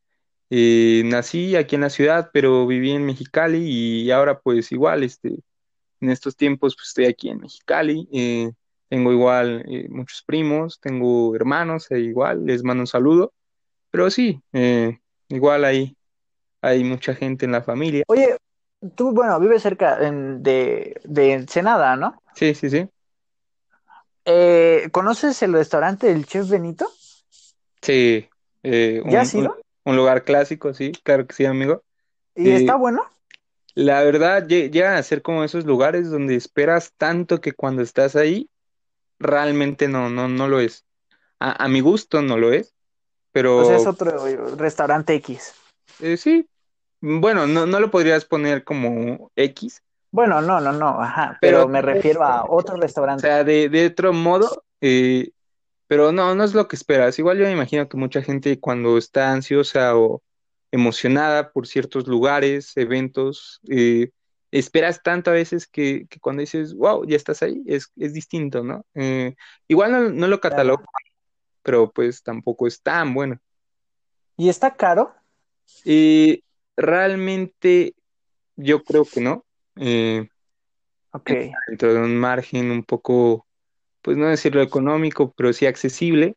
nací 0.48 1.54
aquí 1.56 1.74
en 1.74 1.82
la 1.82 1.90
ciudad, 1.90 2.30
pero 2.32 2.66
viví 2.66 2.92
en 2.92 3.04
Mexicali 3.04 3.58
y 3.58 4.10
ahora 4.10 4.40
pues 4.40 4.72
igual, 4.72 5.02
este, 5.02 5.36
en 6.00 6.10
estos 6.10 6.36
tiempos 6.36 6.74
pues 6.76 6.88
estoy 6.88 7.06
aquí 7.06 7.28
en 7.30 7.40
Mexicali. 7.40 8.08
tengo 8.88 9.12
igual 9.12 9.64
muchos 9.88 10.22
primos, 10.22 10.80
tengo 10.80 11.34
hermanos, 11.34 11.90
igual 11.90 12.46
les 12.46 12.62
mando 12.62 12.82
un 12.82 12.86
saludo. 12.86 13.32
Pero 13.90 14.10
sí, 14.10 14.40
eh, 14.52 14.98
igual 15.28 15.64
hay, 15.64 15.96
hay 16.62 16.84
mucha 16.84 17.14
gente 17.14 17.44
en 17.44 17.52
la 17.52 17.62
familia. 17.62 18.04
Oye, 18.06 18.36
tú, 18.94 19.12
bueno, 19.12 19.38
vives 19.40 19.62
cerca 19.62 19.96
de, 19.96 21.00
de 21.04 21.32
Ensenada, 21.32 21.96
¿no? 21.96 22.22
Sí, 22.34 22.54
sí, 22.54 22.70
sí. 22.70 22.88
Eh, 24.24 24.88
¿Conoces 24.92 25.42
el 25.42 25.52
restaurante 25.52 26.06
del 26.06 26.26
Chef 26.26 26.48
Benito? 26.48 26.88
Sí. 27.82 28.28
Eh, 28.62 29.02
¿Ya 29.06 29.22
has 29.22 29.34
ido? 29.34 29.56
Un, 29.84 29.96
lugar 29.96 30.24
clásico, 30.24 30.72
sí, 30.72 30.92
claro 31.02 31.26
que 31.26 31.34
sí, 31.34 31.44
amigo. 31.44 31.82
¿Y 32.36 32.50
está 32.50 32.76
bueno? 32.76 33.02
La 33.74 34.02
verdad, 34.02 34.46
llega 34.46 34.96
a 34.96 35.02
ser 35.02 35.22
como 35.22 35.44
esos 35.44 35.64
lugares 35.64 36.10
donde 36.10 36.34
esperas 36.34 36.92
tanto 36.96 37.40
que 37.40 37.52
cuando 37.52 37.82
estás 37.82 38.16
ahí, 38.16 38.48
realmente 39.18 39.88
no, 39.88 40.08
no, 40.10 40.28
no 40.28 40.48
lo 40.48 40.60
es. 40.60 40.84
A, 41.38 41.68
mi 41.68 41.80
gusto 41.80 42.20
no 42.20 42.36
lo 42.36 42.52
es, 42.52 42.74
pero... 43.32 43.64
Sea, 43.64 43.76
es 43.76 43.86
otro 43.86 44.56
restaurante 44.56 45.14
X. 45.14 45.54
Eh, 46.00 46.16
sí. 46.16 46.46
Bueno, 47.00 47.46
no, 47.46 47.64
no 47.64 47.80
lo 47.80 47.90
podrías 47.90 48.26
poner 48.26 48.62
como 48.64 49.30
X. 49.36 49.82
Bueno, 50.10 50.42
no, 50.42 50.60
no, 50.60 50.72
no, 50.72 51.00
ajá, 51.00 51.38
pero, 51.40 51.68
me 51.68 51.80
refiero 51.80 52.24
a 52.24 52.44
otro 52.46 52.76
restaurante. 52.76 53.26
O 53.26 53.30
sea, 53.30 53.44
de, 53.44 53.68
de 53.68 53.86
otro 53.86 54.12
modo, 54.12 54.64
eh, 54.80 55.30
pero 55.86 56.12
no, 56.12 56.34
no 56.34 56.44
es 56.44 56.52
lo 56.52 56.68
que 56.68 56.76
esperas. 56.76 57.18
Igual 57.18 57.38
yo 57.38 57.44
me 57.44 57.52
imagino 57.52 57.88
que 57.88 57.96
mucha 57.96 58.20
gente 58.20 58.58
cuando 58.58 58.98
está 58.98 59.32
ansiosa 59.32 59.96
o 59.96 60.22
emocionada 60.72 61.52
por 61.52 61.66
ciertos 61.66 62.06
lugares, 62.06 62.76
eventos, 62.76 63.60
eh, 63.68 64.10
esperas 64.50 65.02
tanto 65.02 65.30
a 65.30 65.34
veces 65.34 65.66
que, 65.66 66.06
cuando 66.20 66.40
dices, 66.40 66.74
wow, 66.74 67.04
ya 67.06 67.16
estás 67.16 67.42
ahí, 67.42 67.62
es, 67.66 67.92
es 67.96 68.12
distinto, 68.12 68.62
¿no? 68.62 68.84
Eh, 68.94 69.34
igual 69.68 70.16
no, 70.16 70.28
lo 70.28 70.40
catalogo, 70.40 70.84
pero 71.62 71.90
pues 71.90 72.22
tampoco 72.22 72.66
es 72.66 72.82
tan 72.82 73.14
bueno. 73.14 73.38
¿Y 74.36 74.48
está 74.48 74.74
caro? 74.74 75.14
Y 75.84 76.42
realmente 76.76 77.94
yo 78.56 78.82
creo 78.82 79.04
que 79.04 79.20
no. 79.20 79.44
Eh, 79.76 80.28
ok. 81.12 81.30
Dentro 81.68 81.94
de 81.94 82.00
un 82.00 82.16
margen 82.16 82.70
un 82.70 82.82
poco, 82.82 83.46
pues 84.02 84.16
no 84.16 84.26
decirlo 84.26 84.62
económico, 84.62 85.32
pero 85.36 85.52
sí 85.52 85.66
accesible. 85.66 86.36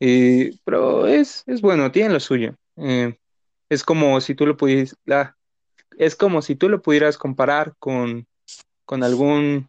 Eh, 0.00 0.52
pero 0.64 1.06
es, 1.06 1.44
es 1.46 1.60
bueno, 1.60 1.92
tiene 1.92 2.14
lo 2.14 2.20
suyo. 2.20 2.56
Eh, 2.76 3.16
es 3.74 3.84
como 3.84 4.20
si 4.20 4.34
tú 4.34 4.46
lo 4.46 4.56
pudieras, 4.56 4.96
la, 5.04 5.36
es 5.98 6.16
como 6.16 6.42
si 6.42 6.56
tú 6.56 6.68
lo 6.68 6.80
pudieras 6.80 7.18
comparar 7.18 7.74
con, 7.78 8.26
con 8.84 9.02
algún 9.02 9.68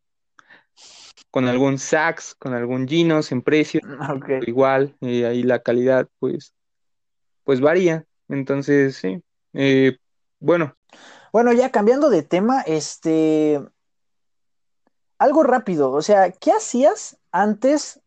con 1.32 1.50
algún 1.50 1.78
Saks, 1.78 2.34
con 2.36 2.54
algún 2.54 2.88
Ginos 2.88 3.34
en 3.34 3.42
precio, 3.42 3.82
igual, 4.48 4.96
y 5.02 5.24
ahí 5.24 5.44
la 5.44 5.60
calidad 5.60 6.08
pues, 6.20 6.54
pues 7.44 7.60
varía. 7.60 8.06
Entonces, 8.30 8.96
sí, 8.96 9.22
eh, 9.52 9.98
bueno. 10.40 10.78
Bueno, 11.34 11.52
ya 11.52 11.72
cambiando 11.72 12.10
de 12.10 12.24
tema, 12.24 12.62
este, 12.62 13.60
algo 15.18 15.44
rápido, 15.44 15.92
o 15.92 16.02
sea, 16.02 16.32
¿qué 16.32 16.54
hacías 16.54 17.18
antes 17.34 18.00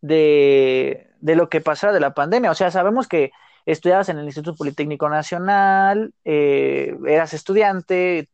de, 0.00 1.08
de 1.20 1.36
lo 1.36 1.48
que 1.48 1.60
pasara 1.60 1.92
de 1.92 2.00
la 2.00 2.14
pandemia? 2.14 2.50
O 2.50 2.56
sea, 2.56 2.72
sabemos 2.72 3.06
que 3.06 3.30
estudiabas 3.66 4.08
en 4.08 4.18
el 4.18 4.24
Instituto 4.24 4.56
Politécnico 4.56 5.08
Nacional, 5.08 6.12
eh, 6.24 6.96
eras 7.06 7.34
estudiante, 7.34 8.28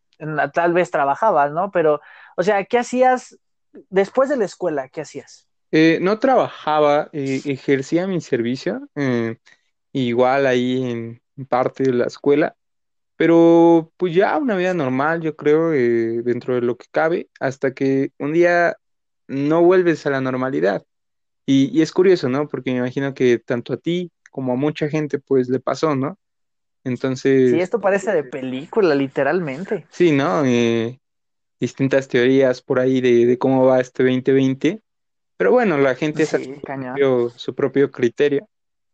tal 0.53 0.73
vez 0.73 0.91
trabajabas, 0.91 1.53
¿no? 1.53 1.71
Pero, 1.71 2.01
o 2.37 2.43
sea, 2.43 2.65
¿qué 2.65 2.79
hacías 2.79 3.39
después 3.91 4.29
de 4.29 4.37
la 4.37 4.45
escuela? 4.45 4.89
¿Qué 4.89 5.03
hacías? 5.03 5.47
Eh, 5.73 5.99
no 6.01 6.19
trabajaba, 6.19 7.11
eh, 7.13 7.43
ejercía 7.45 8.07
mi 8.07 8.21
servicio, 8.21 8.89
igual 9.93 10.47
ahí 10.47 10.83
en 11.37 11.47
parte 11.47 11.85
de 11.85 11.93
la 11.93 12.07
escuela, 12.07 12.57
pero 13.17 13.93
pues 13.97 14.15
ya 14.15 14.37
una 14.39 14.57
vida 14.57 14.75
normal, 14.75 15.21
yo 15.21 15.37
creo, 15.37 15.71
dentro 15.71 16.55
de 16.55 16.61
lo 16.63 16.77
que 16.77 16.87
cabe, 16.91 17.29
hasta 17.41 17.73
que 17.75 18.13
un 18.19 18.33
día 18.33 18.77
no 19.27 19.63
vuelves 19.63 20.07
a 20.07 20.11
la 20.11 20.21
normalidad. 20.21 20.85
Y, 21.47 21.71
y, 21.79 21.83
es 21.83 21.93
curioso, 21.93 22.29
¿no? 22.29 22.49
Porque 22.49 22.73
me 22.73 22.79
imagino 22.79 23.15
que 23.15 23.39
tanto 23.39 23.73
a 23.73 23.77
ti 23.77 24.11
como 24.37 24.53
a 24.53 24.57
mucha 24.57 24.91
gente 24.91 25.19
pues 25.19 25.49
le 25.49 25.61
pasó, 25.61 25.97
¿no? 25.97 26.19
Entonces... 26.85 27.53
Sí, 27.53 27.59
esto 27.59 27.81
parece 27.81 28.13
de 28.13 28.23
película, 28.23 28.95
literalmente. 28.95 29.87
Sí, 29.89 30.13
¿no? 30.13 30.45
Eh, 30.45 31.01
distintas 31.59 32.07
teorías 32.07 32.61
por 32.61 32.79
ahí 32.79 33.01
de, 33.01 33.39
cómo 33.39 33.65
va 33.65 33.81
este 33.81 34.03
2020, 34.03 34.83
pero 35.39 35.53
bueno, 35.53 35.79
la 35.79 35.95
gente 35.95 36.27
sí, 36.27 36.61
su, 36.99 37.33
su 37.35 37.55
propio 37.55 37.91
criterio. 37.91 38.47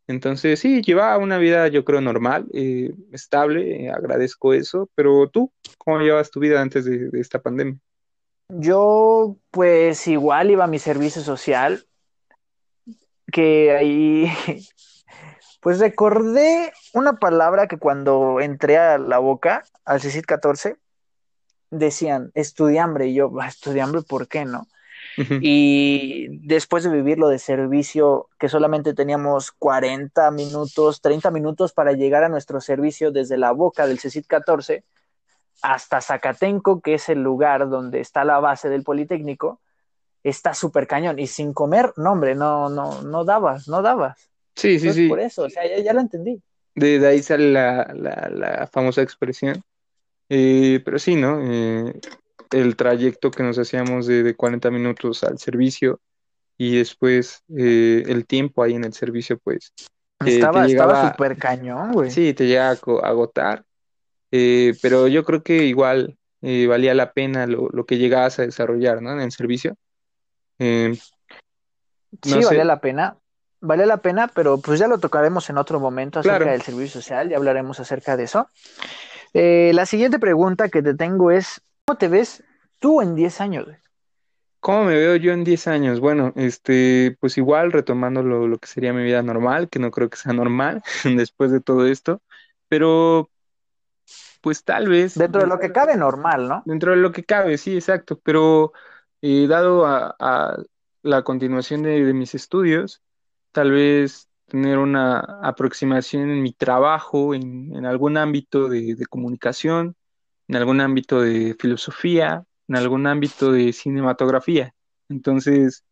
Entonces, 0.06 0.60
sí, 0.60 0.80
lleva 0.80 1.18
una 1.18 1.38
vida, 1.38 1.66
yo 1.66 1.84
creo, 1.84 2.00
normal, 2.00 2.46
eh, 2.54 2.92
estable, 3.10 3.86
eh, 3.86 3.90
agradezco 3.90 4.54
eso, 4.54 4.88
pero 4.94 5.28
tú, 5.28 5.50
¿cómo 5.76 5.98
llevas 5.98 6.30
tu 6.30 6.38
vida 6.38 6.62
antes 6.62 6.84
de, 6.84 7.10
de, 7.10 7.20
esta 7.20 7.42
pandemia? 7.42 7.80
Yo, 8.48 9.38
pues 9.50 10.06
igual 10.06 10.52
iba 10.52 10.62
a 10.62 10.68
mi 10.68 10.78
servicio 10.78 11.20
social, 11.20 11.84
que 13.32 13.72
ahí 13.72 14.26
Pues 15.62 15.78
recordé 15.78 16.72
una 16.92 17.20
palabra 17.20 17.68
que 17.68 17.78
cuando 17.78 18.40
entré 18.40 18.78
a 18.78 18.98
la 18.98 19.18
boca, 19.18 19.62
al 19.84 20.00
CICIT 20.00 20.26
14, 20.26 20.76
decían 21.70 22.32
estudiambre, 22.34 23.06
y 23.06 23.14
yo, 23.14 23.30
estudiambre, 23.46 24.02
¿por 24.02 24.26
qué 24.26 24.44
no? 24.44 24.66
Y 25.16 26.26
después 26.48 26.82
de 26.82 26.90
vivirlo 26.90 27.28
de 27.28 27.38
servicio, 27.38 28.28
que 28.40 28.48
solamente 28.48 28.92
teníamos 28.92 29.52
40 29.52 30.32
minutos, 30.32 31.00
30 31.00 31.30
minutos 31.30 31.72
para 31.72 31.92
llegar 31.92 32.24
a 32.24 32.28
nuestro 32.28 32.60
servicio 32.60 33.12
desde 33.12 33.38
la 33.38 33.52
boca 33.52 33.86
del 33.86 34.00
CECIT 34.00 34.26
14 34.26 34.82
hasta 35.62 36.00
Zacatenco, 36.00 36.80
que 36.80 36.94
es 36.94 37.08
el 37.08 37.22
lugar 37.22 37.68
donde 37.68 38.00
está 38.00 38.24
la 38.24 38.40
base 38.40 38.68
del 38.68 38.82
Politécnico, 38.82 39.60
está 40.24 40.54
súper 40.54 40.88
cañón. 40.88 41.20
Y 41.20 41.28
sin 41.28 41.52
comer, 41.52 41.92
no, 41.96 42.10
hombre, 42.10 42.34
no, 42.34 42.68
no, 42.68 43.02
no 43.02 43.24
dabas, 43.24 43.68
no 43.68 43.80
dabas. 43.80 44.31
Sí, 44.54 44.78
sí, 44.78 44.92
sí. 44.92 45.08
Por 45.08 45.20
eso, 45.20 45.42
o 45.44 45.50
sea, 45.50 45.62
ya, 45.78 45.92
lo 45.92 46.00
entendí. 46.00 46.40
De, 46.74 47.06
ahí 47.06 47.22
sale 47.22 47.52
la, 47.52 48.68
famosa 48.72 49.02
expresión. 49.02 49.62
Eh, 50.28 50.80
pero 50.84 50.98
sí, 50.98 51.16
¿no? 51.16 51.40
Eh, 51.42 52.00
el 52.52 52.76
trayecto 52.76 53.30
que 53.30 53.42
nos 53.42 53.58
hacíamos 53.58 54.06
de, 54.06 54.22
de 54.22 54.34
40 54.34 54.70
minutos 54.70 55.24
al 55.24 55.38
servicio 55.38 56.00
y 56.56 56.76
después 56.76 57.42
eh, 57.56 58.04
el 58.06 58.26
tiempo 58.26 58.62
ahí 58.62 58.74
en 58.74 58.84
el 58.84 58.92
servicio, 58.92 59.38
pues. 59.38 59.72
estaba 60.24 60.66
estaba 60.66 61.10
súper 61.10 61.36
cañón, 61.36 61.92
güey. 61.92 62.10
Sí, 62.10 62.34
te 62.34 62.46
llega 62.46 62.70
a 62.70 62.72
agotar. 62.72 63.64
pero 64.30 65.08
yo 65.08 65.24
creo 65.24 65.42
que 65.42 65.64
igual 65.64 66.16
valía 66.40 66.94
la 66.94 67.12
pena 67.12 67.46
lo, 67.46 67.68
lo, 67.70 67.86
que 67.86 67.98
llegabas 67.98 68.38
a 68.38 68.42
desarrollar, 68.42 69.02
¿no? 69.02 69.12
En 69.12 69.20
el 69.20 69.32
servicio. 69.32 69.76
sí, 70.58 70.98
valía 72.22 72.64
la 72.64 72.80
pena 72.80 73.16
vale 73.62 73.86
la 73.86 73.98
pena, 73.98 74.28
pero 74.28 74.58
pues 74.58 74.78
ya 74.78 74.88
lo 74.88 74.98
tocaremos 74.98 75.48
en 75.48 75.56
otro 75.56 75.80
momento 75.80 76.20
acerca 76.20 76.50
del 76.50 76.62
servicio 76.62 77.00
social, 77.00 77.30
ya 77.30 77.36
hablaremos 77.36 77.80
acerca 77.80 78.16
de 78.16 78.24
eso. 78.24 78.48
Eh, 79.32 79.70
la 79.72 79.86
siguiente 79.86 80.18
pregunta 80.18 80.68
que 80.68 80.82
te 80.82 80.94
tengo 80.94 81.30
es, 81.30 81.62
¿cómo 81.86 81.96
te 81.96 82.08
ves 82.08 82.44
tú 82.80 83.00
en 83.00 83.14
10 83.14 83.40
años? 83.40 83.68
¿Cómo 84.60 84.84
me 84.84 84.94
veo 84.94 85.16
yo 85.16 85.32
en 85.32 85.44
10 85.44 85.68
años? 85.68 86.00
Bueno, 86.00 86.32
este, 86.36 87.16
pues 87.20 87.38
igual 87.38 87.72
retomando 87.72 88.22
lo, 88.22 88.46
lo 88.46 88.58
que 88.58 88.68
sería 88.68 88.92
mi 88.92 89.04
vida 89.04 89.22
normal, 89.22 89.68
que 89.68 89.78
no 89.78 89.90
creo 89.90 90.10
que 90.10 90.18
sea 90.18 90.32
normal 90.32 90.82
después 91.04 91.50
de 91.50 91.60
todo 91.60 91.86
esto, 91.86 92.20
pero 92.68 93.30
pues 94.40 94.64
tal 94.64 94.88
vez... 94.88 95.14
Dentro 95.14 95.40
de 95.40 95.46
lo 95.46 95.60
que 95.60 95.70
cabe 95.70 95.96
normal, 95.96 96.48
¿no? 96.48 96.62
Dentro 96.66 96.90
de 96.90 96.96
lo 96.96 97.12
que 97.12 97.22
cabe, 97.22 97.58
sí, 97.58 97.74
exacto, 97.74 98.20
pero 98.22 98.72
eh, 99.22 99.46
dado 99.48 99.86
a, 99.86 100.56
la 101.02 101.22
continuación 101.22 101.82
de 101.82 102.12
mis 102.12 102.34
estudios, 102.34 103.02
tal 103.52 103.70
vez 103.70 104.28
tener 104.46 104.78
una 104.78 105.20
aproximación 105.42 106.30
en 106.30 106.42
mi 106.42 106.52
trabajo, 106.52 107.34
en, 107.34 107.86
algún 107.86 108.16
ámbito 108.16 108.68
de, 108.68 108.96
comunicación, 109.08 109.96
en 110.48 110.56
algún 110.56 110.80
ámbito 110.80 111.20
de 111.20 111.56
filosofía, 111.58 112.44
en 112.68 112.76
algún 112.76 113.06
ámbito 113.06 113.52
de 113.52 113.72
cinematografía. 113.72 114.74
Entonces, 115.08 115.84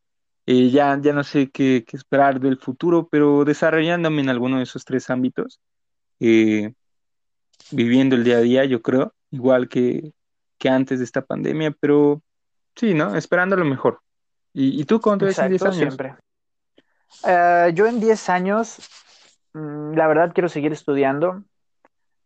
eh, 0.47 0.71
ya, 0.71 0.99
ya 1.01 1.13
no 1.13 1.25
sé 1.25 1.51
qué, 1.51 1.85
esperar 1.93 2.41
del 2.41 2.59
futuro, 2.59 3.09
pero 3.11 3.45
desarrollándome 3.45 4.21
en 4.21 4.29
alguno 4.29 4.59
de 4.59 4.65
esos 4.65 4.85
tres 4.85 5.09
ámbitos, 5.09 5.61
eh, 6.19 6.75
viviendo 7.71 8.17
el 8.17 8.25
día 8.25 8.39
a 8.39 8.41
día, 8.41 8.65
yo 8.65 8.83
creo, 8.83 9.15
igual 9.31 9.69
que, 9.69 10.13
que 10.59 10.69
antes 10.69 10.99
de 10.99 11.05
esta 11.05 11.23
pandemia, 11.23 11.75
pero 11.81 12.23
sí, 12.75 12.95
¿no? 12.95 13.17
Esperando 13.17 13.57
lo 13.57 13.65
mejor. 13.65 14.01
¿Y, 14.53 14.85
tú 14.85 15.01
cómo 15.01 15.17
te 15.17 15.27
ves 15.27 15.39
en 15.39 15.51
10 15.51 15.63
años? 15.63 15.77
Siempre. 15.77 16.17
Eh, 17.25 17.73
yo 17.75 17.87
en 17.87 18.01
10 18.01 18.29
años, 18.29 18.79
mm, 19.53 19.95
la 19.95 20.07
verdad 20.07 20.33
quiero 20.33 20.49
seguir 20.49 20.73
estudiando. 20.73 21.43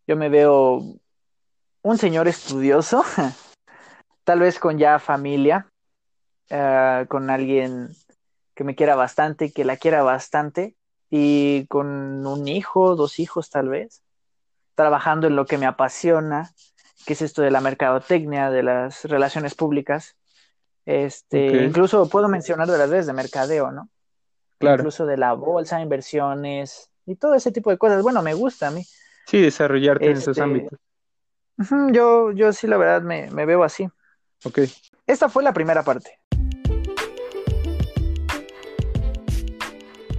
Yo 0.07 0.17
me 0.17 0.29
veo 0.29 0.83
un 1.83 1.99
señor 1.99 2.29
estudioso, 2.29 3.03
tal 4.25 4.41
vez 4.41 4.59
con 4.59 4.79
ya 4.79 4.99
familia, 4.99 5.67
eh, 6.50 7.07
con 7.09 7.31
alguien 7.31 7.91
que 8.55 8.64
me 8.64 8.75
quiera 8.75 8.95
bastante, 8.95 9.53
que 9.53 9.64
la 9.64 9.76
quiera 9.76 10.03
bastante, 10.03 10.76
y 11.11 11.67
con 11.67 12.26
un 12.26 12.49
hijo, 12.49 12.97
dos 12.97 13.19
hijos 13.19 13.50
tal 13.50 13.69
vez, 13.69 14.03
trabajando 14.75 15.26
en 15.26 15.37
lo 15.37 15.47
que 15.47 15.59
me 15.59 15.67
apasiona, 15.67 16.50
qué 17.07 17.12
es 17.12 17.23
esto 17.23 17.43
de 17.43 17.50
la 17.50 17.61
mercadotecnia, 17.61 18.50
de 18.50 18.62
las 18.62 19.05
relaciones 19.05 19.55
públicas. 19.55 20.17
Este, 20.87 21.64
incluso 21.64 22.09
puedo 22.09 22.29
mencionar 22.29 22.69
de 22.69 22.79
las 22.79 22.91
redes 22.91 23.07
de 23.07 23.12
mercadeo, 23.12 23.71
¿no? 23.71 23.88
Claro. 24.58 24.82
Incluso 24.82 25.06
de 25.06 25.16
la 25.16 25.32
bolsa, 25.32 25.80
inversiones 25.80 26.90
y 27.06 27.16
todo 27.16 27.34
ese 27.34 27.52
tipo 27.52 27.70
de 27.70 27.78
cosas. 27.78 28.02
Bueno, 28.02 28.23
me 28.23 28.34
gusta 28.34 28.68
a 28.68 28.70
mí. 28.70 28.84
Sí, 29.26 29.40
desarrollarte 29.40 30.06
en 30.06 30.12
esos 30.12 30.28
este, 30.28 30.42
ámbitos. 30.42 30.78
yo, 31.92 32.32
yo 32.32 32.52
sí, 32.52 32.66
la 32.66 32.76
verdad, 32.76 33.02
me, 33.02 33.30
me 33.30 33.46
veo 33.46 33.64
así. 33.64 33.88
Ok. 34.44 34.61
Esta 35.06 35.28
fue 35.28 35.42
la 35.42 35.52
primera 35.52 35.82
parte. 35.82 36.18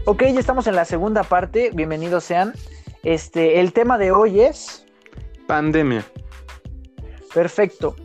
Ok, 0.07 0.21
ya 0.21 0.39
estamos 0.39 0.67
en 0.67 0.75
la 0.75 0.85
segunda 0.85 1.23
parte. 1.23 1.71
Bienvenidos 1.73 2.25
sean. 2.25 2.53
Este, 3.01 3.59
el 3.59 3.73
tema 3.73 3.97
de 3.97 4.11
hoy 4.11 4.41
es. 4.41 4.85
Pandemia. 5.47 6.05
Perfecto. 7.33 7.95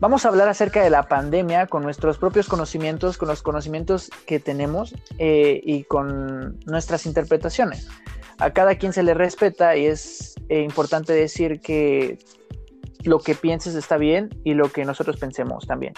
Vamos 0.00 0.24
a 0.24 0.30
hablar 0.30 0.48
acerca 0.48 0.82
de 0.82 0.88
la 0.88 1.02
pandemia 1.02 1.66
con 1.66 1.82
nuestros 1.82 2.16
propios 2.16 2.48
conocimientos, 2.48 3.18
con 3.18 3.28
los 3.28 3.42
conocimientos 3.42 4.10
que 4.26 4.40
tenemos 4.40 4.94
eh, 5.18 5.60
y 5.62 5.84
con 5.84 6.58
nuestras 6.64 7.04
interpretaciones. 7.04 7.86
A 8.38 8.50
cada 8.50 8.76
quien 8.76 8.94
se 8.94 9.02
le 9.02 9.12
respeta 9.12 9.76
y 9.76 9.84
es 9.84 10.36
eh, 10.48 10.62
importante 10.62 11.12
decir 11.12 11.60
que 11.60 12.18
lo 13.04 13.18
que 13.18 13.34
pienses 13.34 13.74
está 13.74 13.98
bien 13.98 14.30
y 14.42 14.54
lo 14.54 14.72
que 14.72 14.86
nosotros 14.86 15.18
pensemos 15.18 15.66
también. 15.66 15.92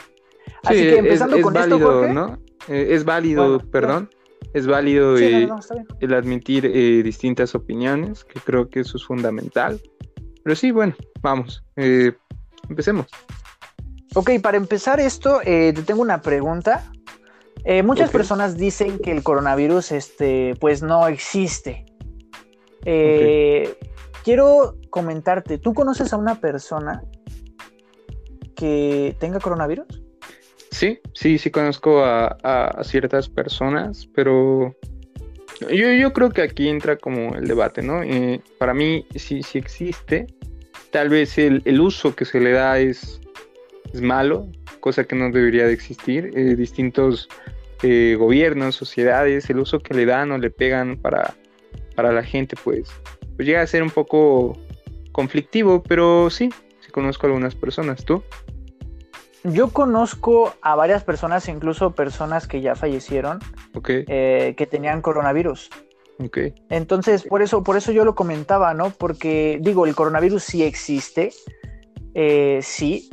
Así 0.65 0.83
que 0.83 0.99
empezando 0.99 1.41
con 1.41 1.57
esto, 1.57 1.79
Jorge, 1.79 2.13
¿no? 2.13 2.39
Eh, 2.67 2.89
es 2.91 3.05
válido, 3.05 3.61
perdón, 3.71 4.11
es 4.53 4.67
válido 4.67 5.17
el 5.17 6.15
admitir 6.15 6.73
distintas 7.05 7.55
opiniones, 7.55 8.25
que 8.25 8.41
creo 8.41 8.69
que 8.69 8.81
eso 8.81 8.97
es 8.97 9.05
fundamental. 9.05 9.81
Pero 10.43 10.57
sí, 10.57 10.73
bueno, 10.73 10.97
vamos, 11.21 11.65
empecemos. 12.69 13.07
Ok, 14.15 14.31
para 14.43 14.59
empezar 14.59 15.01
esto, 15.01 15.41
eh, 15.43 15.73
te 15.75 15.83
tengo 15.83 16.03
una 16.03 16.21
pregunta. 16.21 16.85
Eh, 17.65 17.83
muchas 17.83 18.11
personas 18.11 18.59
dicen 18.59 18.99
que 18.99 19.11
el 19.11 19.23
coronavirus, 19.23 19.93
este, 19.93 20.55
pues 20.61 20.83
no 20.83 21.07
existe. 21.07 21.87
Eh, 22.85 23.79
quiero 24.23 24.77
comentarte, 24.91 25.57
¿tú 25.57 25.73
conoces 25.73 26.13
a 26.13 26.19
una 26.19 26.41
persona 26.41 27.03
que 28.55 29.17
tenga 29.19 29.41
coronavirus? 29.41 29.87
Sí, 30.71 30.99
sí, 31.15 31.39
sí 31.39 31.51
conozco 31.51 32.05
a, 32.05 32.79
ciertas 32.83 33.29
personas, 33.31 34.07
pero 34.15 34.75
yo, 35.71 35.91
yo, 35.91 36.13
creo 36.13 36.31
que 36.31 36.43
aquí 36.43 36.69
entra 36.69 36.97
como 36.97 37.35
el 37.35 37.47
debate, 37.47 37.83
¿no? 37.83 38.01
para 38.59 38.75
mí 38.75 39.07
sí, 39.15 39.43
sí 39.43 39.59
existe. 39.59 40.27
Tal 40.91 41.09
vez 41.09 41.39
el, 41.39 41.63
el 41.65 41.81
uso 41.81 42.15
que 42.15 42.27
se 42.27 42.41
le 42.41 42.53
da 42.53 42.79
es 42.79 43.22
es 43.93 44.01
malo, 44.01 44.49
cosa 44.81 45.05
que 45.05 45.15
no 45.15 45.31
debería 45.31 45.67
de 45.67 45.73
existir. 45.73 46.31
Eh, 46.35 46.57
distintos 46.57 47.29
eh, 47.83 48.17
gobiernos, 48.19 48.75
sociedades, 48.75 49.49
el 49.51 49.59
uso 49.59 49.81
que 49.81 49.95
le 49.95 50.07
dan 50.07 50.31
o 50.33 50.39
le 50.39 50.51
pegan 50.51 50.97
para, 50.97 51.35
para 51.95 52.13
la 52.13 52.23
gente, 52.23 52.57
pues, 52.63 52.91
pues 53.37 53.47
llega 53.47 53.63
a 53.63 53.67
ser 53.67 53.83
un 53.83 53.91
poco 53.91 54.59
conflictivo, 55.13 55.83
pero 55.83 56.31
sí, 56.31 56.51
sí 56.81 56.91
conozco 56.91 57.27
a 57.27 57.31
algunas 57.31 57.55
personas. 57.55 58.05
¿Tú? 58.05 58.23
Yo 59.45 59.71
conozco 59.71 60.55
a 60.63 60.77
varias 60.77 61.03
personas, 61.03 61.49
incluso 61.49 61.95
personas 61.95 62.47
que 62.47 62.61
ya 62.61 62.77
fallecieron, 62.77 63.41
eh, 63.89 64.55
que 64.57 64.67
tenían 64.67 65.03
coronavirus. 65.03 65.71
Okay. 66.25 66.55
Entonces, 66.71 67.25
por 67.25 67.43
eso, 67.43 67.65
por 67.65 67.77
eso 67.77 67.91
yo 67.91 68.05
lo 68.05 68.15
comentaba, 68.15 68.75
¿no? 68.75 68.91
Porque 68.91 69.59
digo, 69.61 69.87
el 69.87 69.97
coronavirus 69.97 70.45
sí 70.45 70.63
existe, 70.63 71.33
sí, 72.61 73.11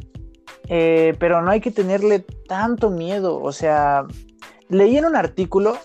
eh, 0.69 1.15
pero 1.19 1.41
no 1.41 1.49
hay 1.51 1.59
que 1.59 1.71
tenerle 1.71 2.19
tanto 2.47 2.89
miedo. 2.89 3.41
O 3.41 3.51
sea, 3.51 4.05
leí 4.69 4.97
en 4.97 5.05
un 5.05 5.15
artículo 5.15 5.77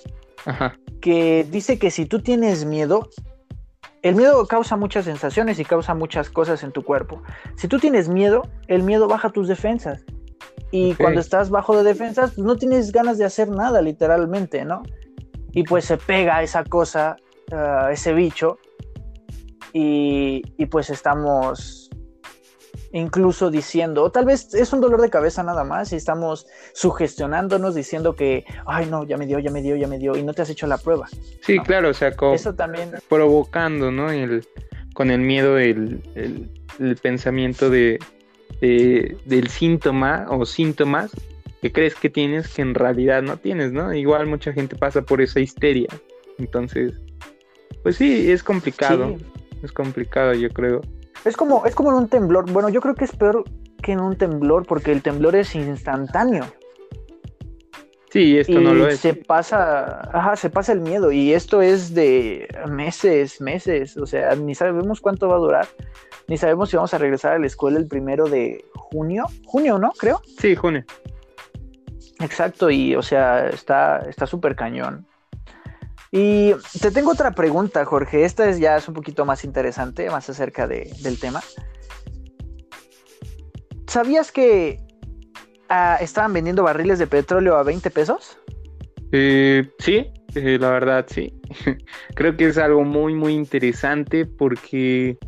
que 1.01 1.47
dice 1.51 1.79
que 1.79 1.91
si 1.91 2.05
tú 2.05 2.21
tienes 2.21 2.67
miedo, 2.67 3.09
el 4.03 4.15
miedo 4.15 4.47
causa 4.47 4.77
muchas 4.77 5.07
sensaciones 5.07 5.59
y 5.59 5.65
causa 5.65 5.95
muchas 5.95 6.29
cosas 6.29 6.63
en 6.63 6.73
tu 6.73 6.85
cuerpo. 6.85 7.23
Si 7.57 7.67
tú 7.67 7.79
tienes 7.79 8.11
miedo, 8.11 8.43
el 8.69 8.83
miedo 8.83 9.09
baja 9.09 9.31
tus 9.31 9.49
defensas. 9.49 10.05
Y 10.71 10.95
cuando 10.95 11.21
estás 11.21 11.51
bajo 11.51 11.77
de 11.77 11.85
defensas, 11.85 12.33
pues 12.33 12.45
no 12.45 12.57
tienes 12.57 12.93
ganas 12.93 13.17
de 13.17 13.25
hacer 13.25 13.49
nada, 13.49 13.81
literalmente, 13.81 14.65
¿no? 14.65 14.83
Y 15.53 15.63
pues 15.63 15.85
se 15.85 15.97
pega 15.97 16.43
esa 16.43 16.65
cosa, 16.65 17.17
ah, 17.53 17.91
ese 17.93 18.13
bicho, 18.13 18.59
y, 19.73 20.43
y 20.59 20.67
pues 20.67 20.91
estamos 20.91 21.84
incluso 22.95 23.51
diciendo, 23.51 24.05
o 24.05 24.11
tal 24.11 24.25
vez 24.25 24.55
es 24.55 24.73
un 24.73 24.81
dolor 24.81 25.03
de 25.03 25.11
cabeza 25.11 25.43
nada 25.43 25.65
más 25.65 25.93
y 25.93 25.97
estamos 25.97 26.47
sugestionándonos 26.75 27.75
diciendo 27.75 28.15
que, 28.15 28.45
ay 28.67 28.87
no, 28.87 29.05
ya 29.05 29.17
me 29.17 29.27
dio, 29.27 29.41
ya 29.41 29.51
me 29.51 29.63
dio, 29.63 29.75
ya 29.75 29.89
me 29.89 29.99
dio, 29.99 30.17
y 30.17 30.23
no 30.23 30.33
te 30.33 30.43
has 30.43 30.51
hecho 30.51 30.69
la 30.69 30.79
prueba. 30.79 31.09
Sí, 31.43 31.59
claro, 31.59 31.89
o 31.89 31.95
sea, 31.95 32.15
Eso 32.33 32.55
también... 32.55 32.93
provocando, 33.09 33.91
¿no? 33.91 34.11
El, 34.11 34.47
con 34.95 35.11
el 35.11 35.21
miedo 35.21 35.59
el, 35.59 36.03
el, 36.15 36.97
pensamiento 37.03 37.69
de, 37.69 37.99
del 38.61 39.49
síntoma 39.49 40.27
o 40.31 40.47
síntomas 40.47 41.11
que 41.61 41.73
crees 41.73 41.97
que 41.97 42.11
tienes 42.11 42.47
que 42.49 42.63
en 42.63 42.77
realidad 42.77 43.23
no 43.23 43.39
tienes, 43.39 43.73
¿no? 43.73 43.93
Igual 43.93 44.27
mucha 44.27 44.53
gente 44.53 44.77
pasa 44.77 45.03
por 45.03 45.21
esa 45.21 45.41
histeria. 45.41 45.89
Entonces, 46.39 46.93
pues 47.83 47.97
sí, 47.97 48.31
es 48.31 48.45
complicado. 48.45 49.17
Es 49.65 49.73
complicado, 49.73 50.35
yo 50.35 50.51
creo. 50.51 50.83
Es 51.25 51.37
como, 51.37 51.65
es 51.67 51.75
como 51.75 51.91
en 51.91 51.97
un 51.97 52.09
temblor. 52.09 52.51
Bueno, 52.51 52.69
yo 52.69 52.81
creo 52.81 52.95
que 52.95 53.05
es 53.05 53.17
peor 53.17 53.45
que 53.83 53.93
en 53.93 54.01
un 54.01 54.17
temblor 54.17 54.67
porque 54.67 54.93
el 54.93 55.03
temblor 55.03 55.37
es 55.37 55.55
instantáneo. 55.55 56.45
Sí, 58.11 58.39
esto 58.39 58.61
no 58.61 58.75
lo 58.75 58.87
es. 58.87 59.01
Se 59.01 59.15
pasa, 59.15 60.09
ajá, 60.13 60.37
se 60.37 60.49
pasa 60.49 60.73
el 60.73 60.81
miedo 60.81 61.11
y 61.11 61.33
esto 61.33 61.63
es 61.63 61.95
de 61.95 62.47
meses, 62.71 63.41
meses. 63.41 63.97
O 63.97 64.07
sea, 64.07 64.37
ni 64.37 64.55
sabemos 64.55 65.01
cuánto 65.01 65.29
va 65.29 65.35
a 65.35 65.39
durar, 65.39 65.67
ni 66.29 66.37
sabemos 66.37 66.71
si 66.71 66.77
vamos 66.77 66.95
a 66.95 66.99
regresar 66.99 67.33
a 67.33 67.39
la 67.41 67.47
escuela 67.47 67.79
el 67.79 67.89
primero 67.89 68.27
de 68.27 68.65
junio. 68.77 69.27
Junio, 69.47 69.79
¿no? 69.79 69.91
Creo. 69.99 70.23
Sí, 70.39 70.55
junio. 70.55 70.85
Exacto, 72.21 72.71
y 72.71 72.95
o 72.95 73.03
sea, 73.03 73.49
está 73.49 74.27
súper 74.27 74.55
cañón. 74.55 75.07
Y 76.17 76.55
te 76.81 76.93
tengo 76.93 77.11
otra 77.11 77.33
pregunta, 77.33 77.85
Jorge. 77.85 78.25
Esta 78.25 78.49
es 78.49 78.61
ya 78.61 78.77
es 78.77 78.87
un 78.87 78.95
poquito 78.95 79.25
más 79.25 79.43
interesante, 79.43 80.09
más 80.11 80.31
acerca 80.31 80.69
del 80.69 81.19
tema. 81.19 81.43
¿Sabías 83.89 84.31
que 84.31 84.79
ah, 85.69 85.99
estaban 86.01 86.33
vendiendo 86.33 86.63
barriles 86.63 87.01
de 87.01 87.09
petróleo 87.09 87.57
a 87.57 87.65
20 87.65 87.91
pesos? 87.91 88.39
Eh, 89.11 89.69
sí, 89.81 90.07
eh, 90.37 90.57
la 90.61 90.71
verdad 90.71 91.05
sí. 91.09 91.35
Creo 92.15 92.37
que 92.37 92.47
es 92.47 92.59
algo 92.59 92.85
muy, 92.85 93.13
muy 93.13 93.33
interesante 93.33 94.25
porque 94.25 95.19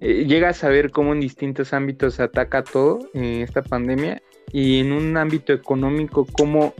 eh, 0.00 0.26
llegas 0.28 0.62
a 0.62 0.68
ver 0.68 0.92
cómo 0.92 1.12
en 1.12 1.18
distintos 1.18 1.72
ámbitos 1.72 2.20
ataca 2.20 2.62
todo 2.62 3.00
esta 3.14 3.62
pandemia 3.62 4.22
y 4.52 4.78
en 4.78 4.92
un 4.92 5.16
ámbito 5.16 5.52
económico 5.52 6.24
cómo 6.36 6.72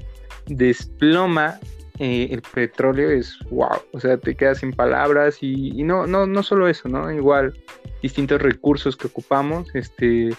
desploma 0.46 1.58
eh, 2.02 2.28
el 2.30 2.40
petróleo 2.40 3.10
es 3.10 3.38
wow, 3.50 3.76
o 3.92 4.00
sea, 4.00 4.16
te 4.16 4.34
quedas 4.34 4.60
sin 4.60 4.72
palabras 4.72 5.36
y, 5.42 5.82
no, 5.82 6.06
no, 6.06 6.26
no 6.26 6.42
solo 6.42 6.66
eso, 6.66 6.88
¿no? 6.88 7.12
Igual 7.12 7.52
distintos 8.02 8.40
recursos 8.40 8.96
que 8.96 9.08
ocupamos, 9.08 9.68
este, 9.74 10.30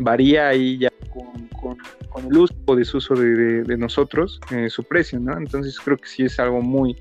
varía 0.00 0.48
ahí 0.48 0.78
ya 0.78 0.90
con, 1.12 1.78
el 2.28 2.36
uso 2.36 2.52
o 2.66 2.74
desuso 2.74 3.14
de, 3.14 3.62
de, 3.62 3.76
nosotros 3.76 4.40
eh, 4.50 4.68
su 4.68 4.82
precio, 4.82 5.20
¿no? 5.20 5.38
Entonces 5.38 5.78
creo 5.78 5.96
que 5.96 6.08
sí 6.08 6.24
es 6.24 6.40
algo 6.40 6.60
muy, 6.60 6.96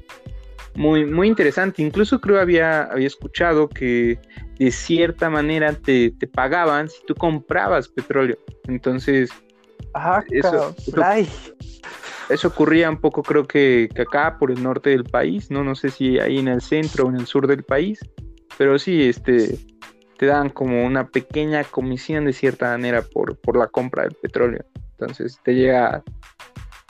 muy, 0.76 1.06
muy 1.06 1.28
interesante. 1.28 1.82
Incluso 1.82 2.22
creo 2.22 2.40
había, 2.40 2.84
había 2.84 3.08
escuchado 3.08 3.68
que 3.70 4.20
de 4.60 4.70
cierta 4.70 5.32
manera 5.32 5.74
te, 5.74 6.12
te 6.12 6.28
pagaban 6.28 6.90
si 6.90 7.04
tú 7.08 7.16
comprabas 7.16 7.88
petróleo. 7.88 8.38
Entonces, 8.68 9.32
Ajá, 9.94 10.24
eso, 10.30 10.76
eso 10.78 11.02
ocurría 12.46 12.90
un 12.90 12.98
poco 12.98 13.24
creo 13.24 13.48
que, 13.48 13.90
acá 14.00 14.38
por 14.38 14.52
el 14.52 14.62
norte 14.62 14.92
del 14.92 15.04
país, 15.04 15.50
¿no? 15.50 15.64
No 15.64 15.76
sé 15.76 15.90
si 15.90 16.20
ahí 16.20 16.38
en 16.38 16.48
el 16.48 16.62
centro 16.62 17.06
o 17.06 17.10
en 17.10 17.16
el 17.16 17.26
sur 17.26 17.48
del 17.48 17.64
país, 17.64 18.00
pero 18.58 18.78
sí, 18.78 19.08
este, 19.08 19.58
te 20.18 20.26
dan 20.26 20.50
como 20.50 20.86
una 20.86 21.08
pequeña 21.08 21.64
comisión 21.64 22.26
de 22.26 22.34
cierta 22.34 22.72
manera 22.72 23.02
por, 23.02 23.38
por 23.38 23.58
la 23.58 23.68
compra 23.68 24.04
del 24.04 24.14
petróleo. 24.14 24.66
Entonces 24.92 25.40
te 25.44 25.56
llega, 25.56 26.04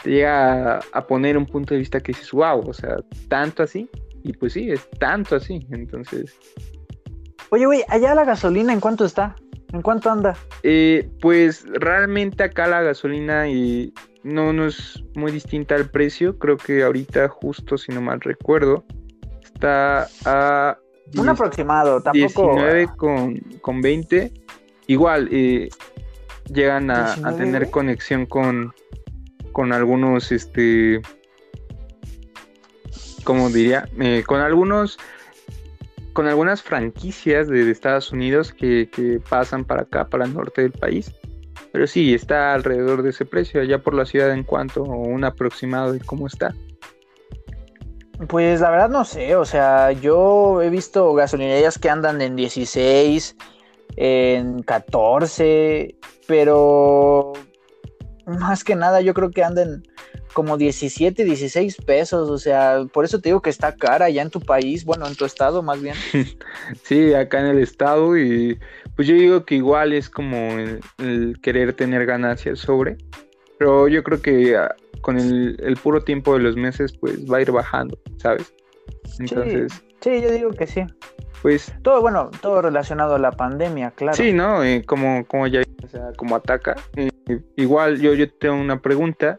te 0.04 0.10
llega 0.10 0.80
a, 0.80 1.08
poner 1.08 1.38
un 1.38 1.46
punto 1.46 1.74
de 1.74 1.80
vista 1.80 2.00
que 2.00 2.12
dices, 2.12 2.32
wow, 2.32 2.68
o 2.68 2.74
sea, 2.74 2.98
tanto 3.28 3.64
así. 3.64 3.90
Y 4.24 4.34
pues 4.34 4.54
sí, 4.54 4.72
es 4.72 4.90
tanto 5.00 5.36
así. 5.36 5.66
Entonces... 5.72 6.36
Oye, 7.52 7.66
güey, 7.66 7.84
allá 7.88 8.14
la 8.16 8.26
gasolina, 8.26 8.74
¿en 8.74 8.80
cuánto 8.80 9.06
está? 9.06 9.36
¿En 9.74 9.82
cuánto 9.82 10.10
anda? 10.10 10.36
Eh, 10.64 11.10
pues 11.22 11.66
realmente 11.68 12.44
acá 12.44 12.68
la 12.68 12.82
gasolina 12.82 13.48
y 13.48 13.94
no, 14.24 14.54
no 14.54 14.66
es 14.66 15.04
muy 15.16 15.32
distinta 15.32 15.76
al 15.76 15.90
precio. 15.90 16.38
Creo 16.38 16.58
que 16.58 16.84
ahorita, 16.84 17.28
justo 17.30 17.78
si 17.78 17.92
no 17.92 18.02
mal 18.02 18.20
recuerdo, 18.22 18.84
está 19.44 20.08
a. 20.26 20.78
Un 21.18 21.30
aproximado, 21.30 22.02
tampoco. 22.02 22.54
19 22.54 22.90
con, 22.96 23.40
con 23.62 23.82
20. 23.82 24.32
igual 24.86 25.28
eh, 25.32 25.70
llegan 26.54 26.92
a, 26.92 27.36
tener 27.36 27.72
conexión 27.72 28.26
con, 28.26 28.74
con 29.52 29.74
algunos, 29.74 30.32
este, 30.32 31.02
como 33.24 33.50
diría, 33.50 33.90
eh, 34.00 34.24
con 34.26 34.42
algunos, 34.42 35.00
con 36.14 36.28
algunas 36.28 36.62
franquicias 36.62 37.48
de, 37.48 37.70
Estados 37.72 38.12
Unidos 38.12 38.54
que, 38.54 38.88
que, 38.92 39.20
pasan 39.20 39.66
para 39.66 39.84
acá, 39.84 40.08
para 40.08 40.26
el 40.26 40.34
norte 40.34 40.62
del 40.62 40.74
país. 40.74 41.12
Pero 41.72 41.88
sí, 41.88 42.14
está 42.14 42.54
alrededor 42.54 43.04
de 43.04 43.12
ese 43.12 43.26
precio, 43.26 43.62
allá 43.62 43.80
por 43.80 43.94
la 43.94 44.06
ciudad 44.06 44.32
en 44.32 44.44
cuanto, 44.44 44.84
o 44.84 44.98
un 44.98 45.24
aproximado 45.24 45.94
de 45.94 46.00
cómo 46.00 46.28
está. 46.28 46.54
Pues 48.28 48.60
la 48.60 48.70
verdad 48.70 48.90
no 48.90 49.06
sé, 49.06 49.36
o 49.36 49.46
sea, 49.46 49.92
yo 49.94 50.62
he 50.62 50.70
visto 50.70 51.14
gasolinerías 51.14 51.80
que 51.80 51.90
andan 51.90 52.22
en 52.22 52.36
16, 52.36 53.36
en 53.96 54.62
14, 54.64 55.96
pero 56.28 57.32
más 58.26 58.64
que 58.64 58.76
nada 58.76 59.00
yo 59.02 59.14
creo 59.14 59.32
que 59.32 59.44
andan 59.44 59.84
como 60.34 60.58
17, 60.58 61.24
16 61.24 61.78
pesos, 61.86 62.30
o 62.30 62.38
sea, 62.38 62.86
por 62.92 63.06
eso 63.06 63.20
te 63.20 63.30
digo 63.30 63.42
que 63.42 63.50
está 63.50 63.76
cara 63.76 64.10
ya 64.10 64.22
en 64.22 64.30
tu 64.30 64.40
país, 64.40 64.86
bueno, 64.86 65.08
en 65.08 65.16
tu 65.16 65.26
estado 65.26 65.62
más 65.64 65.82
bien. 65.82 65.96
sí, 66.84 67.14
acá 67.14 67.40
en 67.40 67.48
el 67.48 67.60
estado 67.60 68.18
y 68.18 68.60
pues 68.96 69.08
yo 69.08 69.16
digo 69.16 69.46
que 69.46 69.56
igual 69.56 69.94
es 69.94 70.10
como 70.10 70.36
el, 70.98 71.40
querer 71.42 71.74
tener 71.74 72.06
ganancias 72.06 72.60
sobre, 72.60 72.98
pero 73.58 73.88
yo 73.88 74.04
creo 74.04 74.22
que 74.22 74.56
ah, 74.56 74.76
con 75.02 75.18
el, 75.18 75.78
puro 75.82 76.04
tiempo 76.04 76.34
de 76.34 76.40
los 76.40 76.56
meses 76.56 76.94
pues 77.00 77.26
va 77.32 77.38
a 77.38 77.42
ir 77.42 77.52
bajando, 77.52 77.98
¿sabes? 78.18 78.54
Entonces... 79.20 79.84
Sí, 80.02 80.22
yo 80.22 80.32
digo 80.32 80.52
que 80.52 80.66
sí. 80.66 80.82
Pues... 81.42 81.74
Todo, 81.82 82.02
bueno, 82.02 82.32
todo 82.42 82.62
relacionado 82.62 83.16
a 83.16 83.20
la 83.20 83.32
pandemia, 83.32 83.92
claro. 83.92 84.16
Sí, 84.16 84.32
¿no? 84.32 84.64
Eh, 84.64 84.84
como, 84.86 85.26
como 85.26 85.48
ya, 85.48 85.62
o 85.84 85.88
sea, 85.88 86.12
como 86.16 86.36
ataca. 86.36 86.76
Eh, 86.96 87.10
igual 87.56 88.00
yo, 88.00 88.14
yo 88.14 88.32
tengo 88.34 88.56
una 88.56 88.82
pregunta 88.82 89.38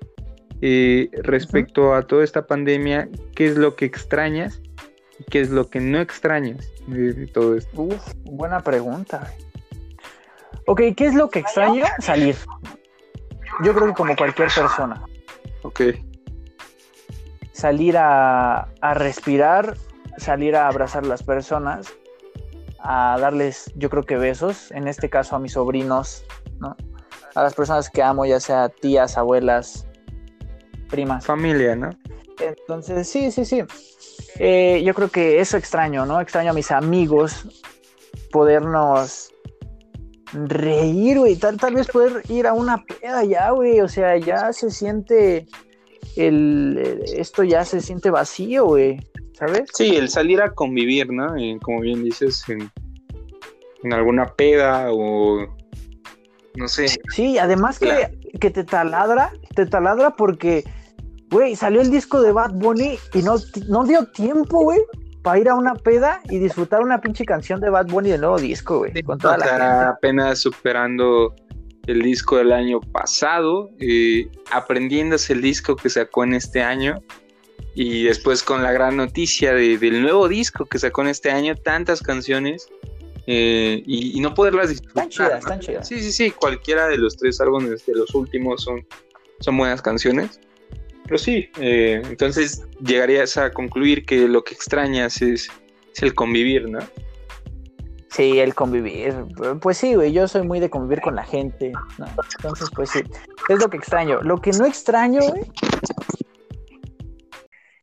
eh, 0.62 1.08
respecto 1.22 1.94
a 1.94 2.02
toda 2.02 2.22
esta 2.22 2.46
pandemia, 2.46 3.08
¿qué 3.34 3.46
es 3.46 3.56
lo 3.56 3.76
que 3.76 3.86
extrañas 3.86 4.60
y 5.18 5.24
qué 5.24 5.40
es 5.40 5.50
lo 5.50 5.70
que 5.70 5.80
no 5.80 6.00
extrañas 6.00 6.70
de, 6.86 7.26
todo 7.28 7.56
esto? 7.56 7.82
Uf, 7.82 8.12
buena 8.24 8.60
pregunta. 8.60 9.32
Ok, 10.66 10.82
¿qué 10.96 11.06
es 11.06 11.14
lo 11.14 11.30
que 11.30 11.38
extraño? 11.38 11.84
Salir. 12.00 12.36
Yo 13.62 13.74
creo 13.74 13.88
que 13.88 13.94
como 13.94 14.14
cualquier 14.16 14.48
persona. 14.48 15.02
Ok. 15.62 15.80
Salir 17.52 17.96
a, 17.96 18.68
a 18.80 18.94
respirar, 18.94 19.76
salir 20.18 20.56
a 20.56 20.68
abrazar 20.68 21.04
a 21.04 21.08
las 21.08 21.22
personas, 21.22 21.92
a 22.78 23.18
darles, 23.18 23.72
yo 23.76 23.90
creo 23.90 24.04
que 24.04 24.16
besos, 24.16 24.70
en 24.72 24.88
este 24.88 25.08
caso 25.08 25.36
a 25.36 25.38
mis 25.38 25.52
sobrinos, 25.52 26.24
¿no? 26.58 26.76
A 27.34 27.42
las 27.42 27.54
personas 27.54 27.90
que 27.90 28.02
amo, 28.02 28.26
ya 28.26 28.40
sea 28.40 28.68
tías, 28.68 29.16
abuelas, 29.16 29.86
primas. 30.90 31.24
Familia, 31.24 31.76
¿no? 31.76 31.90
Entonces, 32.40 33.08
sí, 33.08 33.30
sí, 33.30 33.44
sí. 33.44 33.62
Eh, 34.38 34.82
yo 34.84 34.94
creo 34.94 35.08
que 35.08 35.40
eso 35.40 35.56
extraño, 35.56 36.06
¿no? 36.06 36.20
Extraño 36.20 36.50
a 36.50 36.54
mis 36.54 36.70
amigos, 36.70 37.46
podernos 38.30 39.32
reír, 40.32 41.18
güey. 41.18 41.36
Tal, 41.36 41.56
tal 41.58 41.74
vez 41.74 41.88
poder 41.88 42.22
ir 42.28 42.46
a 42.46 42.52
una 42.52 42.84
peda 42.84 43.24
ya, 43.24 43.50
güey. 43.50 43.80
O 43.80 43.88
sea, 43.88 44.16
ya 44.16 44.52
se 44.52 44.70
siente 44.70 45.46
el, 46.16 47.02
esto 47.16 47.42
ya 47.42 47.64
se 47.64 47.80
siente 47.80 48.10
vacío, 48.10 48.66
güey. 48.66 48.98
¿Sabes? 49.34 49.70
Sí, 49.72 49.96
el 49.96 50.10
salir 50.10 50.42
a 50.42 50.50
convivir, 50.50 51.10
¿no? 51.10 51.34
como 51.62 51.80
bien 51.80 52.04
dices, 52.04 52.44
en, 52.48 52.70
en, 53.82 53.92
alguna 53.92 54.26
peda 54.34 54.92
o 54.92 55.46
no 56.56 56.68
sé. 56.68 56.88
Sí, 57.10 57.38
además 57.38 57.78
que, 57.78 58.18
que 58.38 58.50
te 58.50 58.64
taladra, 58.64 59.32
te 59.54 59.64
taladra 59.64 60.10
porque, 60.10 60.64
güey, 61.30 61.56
salió 61.56 61.80
el 61.80 61.90
disco 61.90 62.20
de 62.20 62.32
Bad 62.32 62.52
Bunny 62.52 62.98
y 63.14 63.22
no, 63.22 63.36
no 63.68 63.84
dio 63.84 64.06
tiempo, 64.06 64.62
güey, 64.62 64.80
para 65.22 65.38
ir 65.38 65.48
a 65.48 65.54
una 65.54 65.74
peda 65.74 66.20
y 66.28 66.38
disfrutar 66.38 66.82
una 66.82 67.00
pinche 67.00 67.24
canción 67.24 67.60
de 67.60 67.70
Bad 67.70 67.86
Bunny 67.86 68.10
del 68.10 68.22
nuevo 68.22 68.38
disco, 68.38 68.78
güey. 68.78 69.02
con 69.02 69.18
toda 69.18 69.38
la 69.38 69.90
apenas 69.90 70.40
superando 70.40 71.34
el 71.86 72.02
disco 72.02 72.36
del 72.36 72.52
año 72.52 72.80
pasado, 72.80 73.70
eh, 73.80 74.28
aprendiéndose 74.50 75.32
el 75.32 75.42
disco 75.42 75.76
que 75.76 75.88
sacó 75.88 76.24
en 76.24 76.34
este 76.34 76.62
año 76.62 77.02
y 77.74 78.04
después 78.04 78.42
con 78.42 78.62
la 78.62 78.72
gran 78.72 78.96
noticia 78.96 79.54
del 79.54 80.02
nuevo 80.02 80.28
disco 80.28 80.66
que 80.66 80.78
sacó 80.78 81.02
en 81.02 81.08
este 81.08 81.30
año, 81.30 81.54
tantas 81.54 82.02
canciones 82.02 82.68
eh, 83.26 83.82
y, 83.86 84.18
no 84.20 84.34
poderlas 84.34 84.70
disfrutar. 84.70 85.08
Están 85.08 85.10
chidas, 85.10 85.38
están 85.40 85.60
chidas. 85.60 85.88
Sí, 85.88 86.00
sí, 86.00 86.12
sí, 86.12 86.30
cualquiera 86.30 86.88
de 86.88 86.98
los 86.98 87.16
tres 87.16 87.40
álbumes 87.40 87.86
de 87.86 87.94
los 87.94 88.14
últimos 88.14 88.62
son, 88.62 88.84
son 89.40 89.56
buenas 89.56 89.82
canciones. 89.82 90.40
Pero 91.10 91.18
sí, 91.18 91.50
eh, 91.58 92.00
entonces 92.04 92.64
llegarías 92.78 93.36
a 93.36 93.50
concluir 93.50 94.06
que 94.06 94.28
lo 94.28 94.44
que 94.44 94.54
extrañas 94.54 95.20
es, 95.20 95.50
el 96.00 96.14
convivir, 96.14 96.70
¿no? 96.70 96.78
Sí, 98.10 98.38
el 98.38 98.54
convivir. 98.54 99.16
Pues 99.60 99.78
sí, 99.78 99.96
güey, 99.96 100.12
yo 100.12 100.28
soy 100.28 100.42
muy 100.46 100.60
de 100.60 100.70
convivir 100.70 101.00
con 101.00 101.16
la 101.16 101.24
gente. 101.24 101.72
Entonces, 102.36 102.68
pues 102.72 102.90
sí, 102.90 103.00
es 103.48 103.58
lo 103.58 103.68
que 103.68 103.76
extraño. 103.76 104.22
Lo 104.22 104.40
que 104.40 104.52
no 104.52 104.66
extraño, 104.66 105.20
güey. 105.20 105.50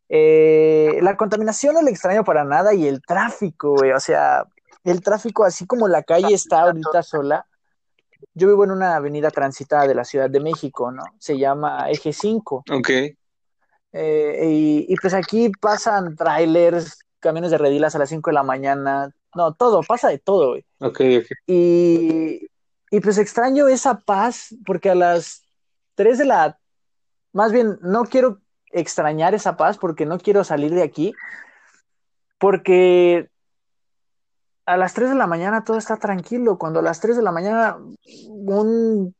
Eh, 0.07 0.99
la 1.01 1.17
contaminación 1.17 1.73
no 1.73 1.81
le 1.81 1.91
extraño 1.91 2.23
para 2.23 2.45
nada 2.45 2.73
y 2.73 2.87
el 2.87 3.01
tráfico, 3.01 3.75
güey. 3.75 3.91
O 3.91 3.99
sea, 3.99 4.45
el 4.85 5.01
tráfico, 5.01 5.43
así 5.43 5.65
como 5.65 5.89
la 5.89 6.01
calle 6.03 6.33
está 6.33 6.61
ahorita 6.61 7.03
sola, 7.03 7.45
yo 8.33 8.47
vivo 8.47 8.63
en 8.63 8.71
una 8.71 8.95
avenida 8.95 9.29
transitada 9.31 9.87
de 9.87 9.95
la 9.95 10.03
Ciudad 10.03 10.29
de 10.29 10.39
México, 10.39 10.91
¿no? 10.91 11.03
Se 11.19 11.37
llama 11.37 11.89
Eje 11.89 12.13
5. 12.13 12.63
Ok. 12.71 12.89
Eh, 13.93 14.85
y, 14.87 14.95
pues 15.01 15.13
aquí 15.13 15.51
pasan 15.59 16.15
trailers, 16.15 16.99
camiones 17.19 17.51
de 17.51 17.57
redilas 17.57 17.95
a 17.95 17.99
las 17.99 18.09
5 18.09 18.29
de 18.29 18.33
la 18.33 18.43
mañana, 18.43 19.09
no, 19.35 19.53
todo, 19.53 19.81
pasa 19.81 20.09
de 20.09 20.19
todo, 20.19 20.49
güey. 20.49 20.65
Ok, 20.79 21.01
ok. 21.19 21.25
Y, 21.47 22.47
y 22.91 22.99
pues 22.99 23.17
extraño 23.17 23.67
esa 23.67 23.99
paz, 23.99 24.55
porque 24.65 24.89
a 24.89 24.95
las 24.95 25.43
3 25.95 26.17
de 26.19 26.25
la... 26.25 26.59
Más 27.33 27.51
bien, 27.51 27.77
no 27.81 28.05
quiero 28.05 28.39
extrañar 28.71 29.33
esa 29.33 29.57
paz 29.57 29.77
porque 29.77 30.05
no 30.05 30.19
quiero 30.19 30.43
salir 30.43 30.73
de 30.73 30.83
aquí, 30.83 31.13
porque 32.37 33.29
a 34.67 34.75
las 34.75 34.93
3 34.93 35.09
de 35.09 35.15
la 35.15 35.27
mañana 35.27 35.63
todo 35.63 35.77
está 35.77 35.97
tranquilo. 35.97 36.57
Cuando 36.57 36.81
a 36.81 36.83
las 36.83 36.99
3 36.99 37.15
de 37.15 37.23
la 37.23 37.31
mañana 37.31 37.77
un 38.25 39.15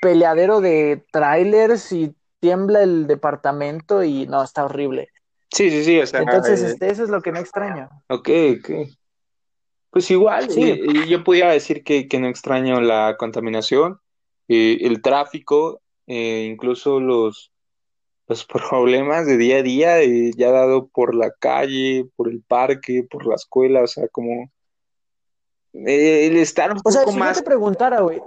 peleadero 0.00 0.60
de 0.60 1.04
trailers 1.10 1.92
y 1.92 2.14
tiembla 2.38 2.82
el 2.82 3.06
departamento 3.08 4.04
y 4.04 4.26
no, 4.26 4.42
está 4.42 4.64
horrible. 4.64 5.08
Sí, 5.50 5.70
sí, 5.70 5.84
sí. 5.84 6.16
Entonces, 6.16 6.62
eh, 6.62 6.66
este, 6.68 6.90
eso 6.90 7.02
es 7.02 7.10
lo 7.10 7.20
que 7.20 7.32
no 7.32 7.40
extraño. 7.40 7.90
Ok, 8.08 8.28
ok. 8.58 8.70
Pues 9.90 10.10
igual, 10.10 10.48
sí. 10.48 10.70
Eh, 10.70 11.06
yo 11.08 11.22
podría 11.24 11.50
decir 11.50 11.82
que, 11.82 12.06
no 12.18 12.28
extraño 12.28 12.80
la 12.80 13.16
contaminación, 13.18 13.98
eh, 14.48 14.78
el 14.82 15.02
tráfico, 15.02 15.82
incluso 16.06 17.00
los, 17.00 17.52
los 18.28 18.44
problemas 18.46 19.26
de 19.26 19.36
día 19.36 19.56
a 19.56 19.62
día, 19.62 19.96
ya 20.36 20.52
dado 20.52 20.86
por 20.86 21.14
la 21.14 21.32
calle, 21.32 22.06
por 22.14 22.30
el 22.30 22.40
parque, 22.42 23.04
por 23.10 23.26
la 23.26 23.34
escuela, 23.34 23.82
o 23.82 23.86
sea, 23.88 24.06
como 24.08 24.32
eh, 24.42 24.50
el 25.72 26.36
estar 26.36 26.70
un 26.70 26.78
o 26.78 26.82
poco 26.82 26.92
sea, 26.92 27.04
si 27.06 27.18
más. 27.18 27.36
yo 27.36 27.42
te 27.42 27.46
preguntara, 27.46 28.00
güey. 28.00 28.22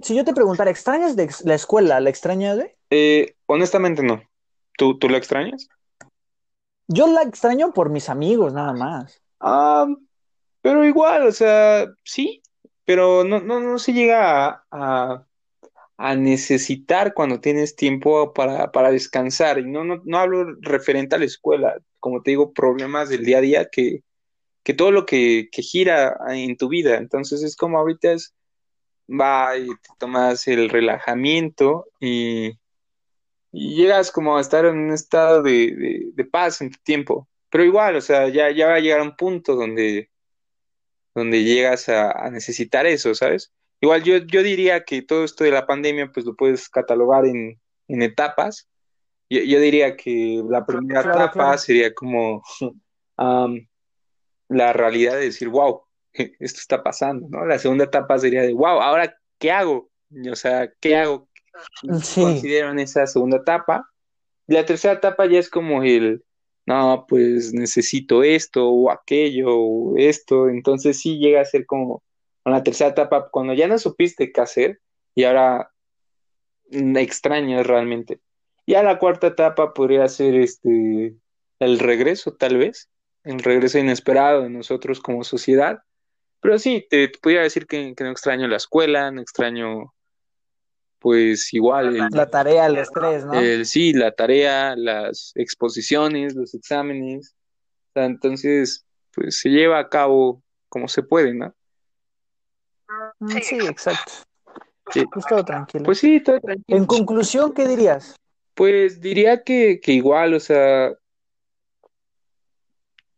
Si 0.00 0.14
yo 0.14 0.24
te 0.24 0.32
preguntara, 0.32 0.70
¿extrañas 0.70 1.16
de 1.16 1.28
la 1.44 1.54
escuela? 1.54 2.00
¿La 2.00 2.10
extrañas, 2.10 2.56
güey? 2.56 2.74
Eh, 2.90 3.34
honestamente 3.46 4.02
no. 4.02 4.22
¿Tú, 4.76 4.98
¿Tú 4.98 5.08
la 5.08 5.18
extrañas? 5.18 5.68
Yo 6.88 7.06
la 7.06 7.22
extraño 7.22 7.72
por 7.72 7.90
mis 7.90 8.08
amigos, 8.08 8.52
nada 8.52 8.72
más. 8.72 9.20
Ah, 9.40 9.86
pero 10.62 10.84
igual, 10.84 11.26
o 11.26 11.32
sea, 11.32 11.86
sí, 12.04 12.42
pero 12.84 13.24
no, 13.24 13.40
no, 13.40 13.60
no 13.60 13.78
se 13.78 13.92
llega 13.92 14.64
a, 14.70 15.24
a, 15.96 16.14
necesitar 16.16 17.14
cuando 17.14 17.40
tienes 17.40 17.76
tiempo 17.76 18.32
para, 18.32 18.72
para 18.72 18.90
descansar. 18.90 19.58
Y 19.58 19.66
no, 19.66 19.84
no, 19.84 20.02
no 20.04 20.18
hablo 20.18 20.56
referente 20.60 21.14
a 21.14 21.18
la 21.18 21.26
escuela, 21.26 21.78
como 21.98 22.22
te 22.22 22.32
digo, 22.32 22.52
problemas 22.52 23.08
del 23.08 23.24
día 23.24 23.38
a 23.38 23.42
día 23.42 23.68
que, 23.70 24.02
que 24.70 24.74
todo 24.74 24.92
lo 24.92 25.04
que, 25.04 25.48
gira 25.50 26.16
en 26.28 26.56
tu 26.56 26.68
vida. 26.68 26.94
Entonces 26.94 27.42
es 27.42 27.56
como 27.56 27.76
ahorita 27.76 28.12
es, 28.12 28.36
va 29.08 29.58
y 29.58 29.66
te 29.66 29.88
tomas 29.98 30.46
el 30.46 30.68
relajamiento 30.70 31.88
y, 31.98 32.52
llegas 33.50 34.12
como 34.12 34.36
a 34.36 34.40
estar 34.40 34.64
en 34.64 34.78
un 34.78 34.92
estado 34.92 35.42
de, 35.42 36.14
paz 36.30 36.60
en 36.60 36.70
tu 36.70 36.78
tiempo. 36.84 37.28
Pero 37.50 37.64
igual, 37.64 37.96
o 37.96 38.00
sea, 38.00 38.28
ya, 38.28 38.52
ya 38.52 38.68
va 38.68 38.74
a 38.74 38.78
llegar 38.78 39.02
un 39.02 39.16
punto 39.16 39.56
donde, 39.56 40.08
donde 41.16 41.42
llegas 41.42 41.88
a, 41.88 42.30
necesitar 42.30 42.86
eso, 42.86 43.12
¿sabes? 43.12 43.52
Igual 43.80 44.04
yo, 44.04 44.18
yo 44.18 44.44
diría 44.44 44.84
que 44.84 45.02
todo 45.02 45.24
esto 45.24 45.42
de 45.42 45.50
la 45.50 45.66
pandemia, 45.66 46.12
pues 46.12 46.24
lo 46.24 46.36
puedes 46.36 46.68
catalogar 46.68 47.26
en, 47.26 47.58
etapas. 47.88 48.68
Yo, 49.28 49.58
diría 49.58 49.96
que 49.96 50.40
la 50.48 50.64
primera 50.64 51.00
etapa 51.00 51.58
sería 51.58 51.92
como 51.92 52.44
la 54.50 54.72
realidad 54.72 55.14
de 55.14 55.26
decir, 55.26 55.48
wow, 55.48 55.82
esto 56.12 56.58
está 56.60 56.82
pasando, 56.82 57.28
¿no? 57.30 57.46
La 57.46 57.58
segunda 57.58 57.84
etapa 57.84 58.18
sería 58.18 58.42
de, 58.42 58.52
wow, 58.52 58.80
ahora, 58.80 59.16
¿qué 59.38 59.50
hago? 59.50 59.90
O 60.30 60.36
sea, 60.36 60.70
¿qué 60.80 60.96
hago? 60.96 61.28
Sí. 62.02 62.20
Considero 62.20 62.70
en 62.70 62.80
esa 62.80 63.06
segunda 63.06 63.38
etapa. 63.38 63.88
La 64.46 64.66
tercera 64.66 64.94
etapa 64.94 65.26
ya 65.26 65.38
es 65.38 65.48
como 65.48 65.82
el, 65.82 66.24
no, 66.66 67.06
pues 67.08 67.52
necesito 67.54 68.22
esto 68.24 68.68
o 68.68 68.90
aquello 68.90 69.56
o 69.56 69.96
esto. 69.96 70.48
Entonces 70.48 70.98
sí 71.00 71.18
llega 71.18 71.40
a 71.40 71.44
ser 71.44 71.64
como 71.64 72.02
con 72.42 72.52
la 72.52 72.62
tercera 72.62 72.90
etapa, 72.90 73.28
cuando 73.30 73.54
ya 73.54 73.68
no 73.68 73.78
supiste 73.78 74.32
qué 74.32 74.40
hacer 74.40 74.80
y 75.14 75.24
ahora 75.24 75.70
extrañas 76.70 77.66
realmente. 77.66 78.18
Y 78.66 78.74
a 78.74 78.82
la 78.82 78.98
cuarta 78.98 79.28
etapa 79.28 79.74
podría 79.74 80.08
ser 80.08 80.34
este 80.34 81.14
el 81.60 81.78
regreso, 81.78 82.34
tal 82.34 82.56
vez, 82.56 82.88
el 83.24 83.38
regreso 83.40 83.78
inesperado 83.78 84.42
de 84.42 84.50
nosotros 84.50 85.00
como 85.00 85.24
sociedad. 85.24 85.80
Pero 86.40 86.58
sí, 86.58 86.86
te, 86.88 87.10
podría 87.20 87.42
decir 87.42 87.66
que, 87.66 87.94
no 87.98 88.10
extraño 88.10 88.48
la 88.48 88.56
escuela, 88.56 89.10
no 89.10 89.20
extraño, 89.20 89.92
pues 90.98 91.52
igual. 91.52 91.96
la 92.10 92.30
tarea, 92.30 92.66
el 92.66 92.78
estrés, 92.78 93.24
¿no? 93.24 93.64
sí, 93.64 93.92
la 93.92 94.12
tarea, 94.12 94.74
las 94.76 95.32
exposiciones, 95.34 96.34
los 96.34 96.54
exámenes. 96.54 97.34
entonces, 97.94 98.86
pues 99.12 99.38
se 99.38 99.50
lleva 99.50 99.78
a 99.78 99.88
cabo 99.88 100.42
como 100.68 100.88
se 100.88 101.02
puede, 101.02 101.34
¿no? 101.34 101.54
Mm, 103.18 103.38
sí, 103.42 103.58
exacto. 103.66 104.12
Pues 104.84 105.26
todo 105.28 105.44
tranquilo. 105.44 105.84
Pues 105.84 105.98
sí, 105.98 106.20
todo 106.20 106.40
tranquilo. 106.40 106.78
En 106.78 106.86
conclusión, 106.86 107.52
¿qué 107.52 107.66
dirías? 107.66 108.16
Pues 108.54 109.00
diría 109.00 109.42
que, 109.42 109.80
igual, 109.86 110.34
o 110.34 110.40
sea, 110.40 110.92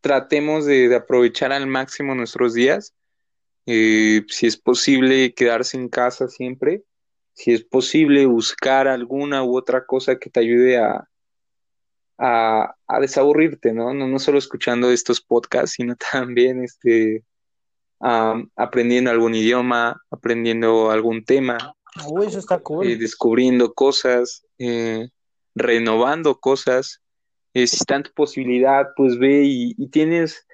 tratemos 0.03 0.65
de, 0.65 0.93
aprovechar 0.93 1.53
al 1.53 1.65
máximo 1.65 2.13
nuestros 2.13 2.53
días. 2.53 2.93
Eh, 3.65 4.25
si 4.27 4.45
es 4.45 4.57
posible 4.57 5.33
quedarse 5.33 5.77
en 5.77 5.87
casa 5.87 6.27
siempre, 6.27 6.83
si 7.31 7.53
es 7.53 7.63
posible 7.63 8.25
buscar 8.25 8.89
alguna 8.89 9.43
u 9.43 9.57
otra 9.57 9.85
cosa 9.85 10.19
que 10.19 10.29
te 10.29 10.41
ayude 10.41 10.77
a, 10.77 11.07
a, 12.17 12.75
a 12.85 12.99
desaburrirte, 12.99 13.71
¿no? 13.71 13.93
¿no? 13.93 14.05
No 14.05 14.19
solo 14.19 14.37
escuchando 14.37 14.91
estos 14.91 15.21
podcasts, 15.21 15.75
sino 15.77 15.95
también 16.11 16.61
este, 16.61 17.23
aprendiendo 17.99 19.09
algún 19.09 19.35
idioma, 19.35 20.03
aprendiendo 20.11 20.91
algún 20.91 21.23
tema. 21.23 21.57
Uy, 22.09 22.27
eso 22.27 22.39
está 22.39 22.59
cool. 22.59 22.87
Eh, 22.87 22.97
descubriendo 22.97 23.73
cosas, 23.73 24.45
eh, 24.57 25.07
renovando 25.55 26.41
cosas. 26.41 26.99
Eh, 27.53 27.67
si 27.67 27.77
está 27.77 27.95
en 27.95 28.03
tu 28.03 28.11
posibilidad, 28.11 28.87
pues 28.95 29.17
ve 29.17 29.43
y, 29.45 29.87
tienes 29.89 30.47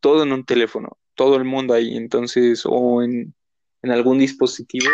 todo 0.00 0.22
en 0.22 0.32
un 0.32 0.44
teléfono, 0.44 0.98
todo 1.14 1.36
el 1.36 1.44
mundo 1.44 1.74
ahí. 1.74 1.96
Entonces, 1.96 2.62
o 2.64 3.02
en, 3.02 3.34
en 3.82 3.90
algún 3.90 4.18
dispositivo, 4.18 4.90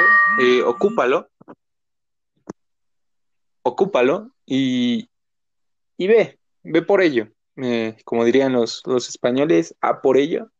ocúpalo. 0.66 1.28
Ocúpalo 3.62 4.30
y, 4.46 5.10
y 5.98 6.06
ve, 6.06 6.38
ve 6.62 6.82
por 6.82 7.02
ello. 7.02 7.28
como 8.04 8.24
dirían 8.24 8.52
los, 8.52 8.82
los 8.86 9.08
españoles, 9.08 9.74
a 9.80 10.00
por 10.00 10.16
ello 10.16 10.50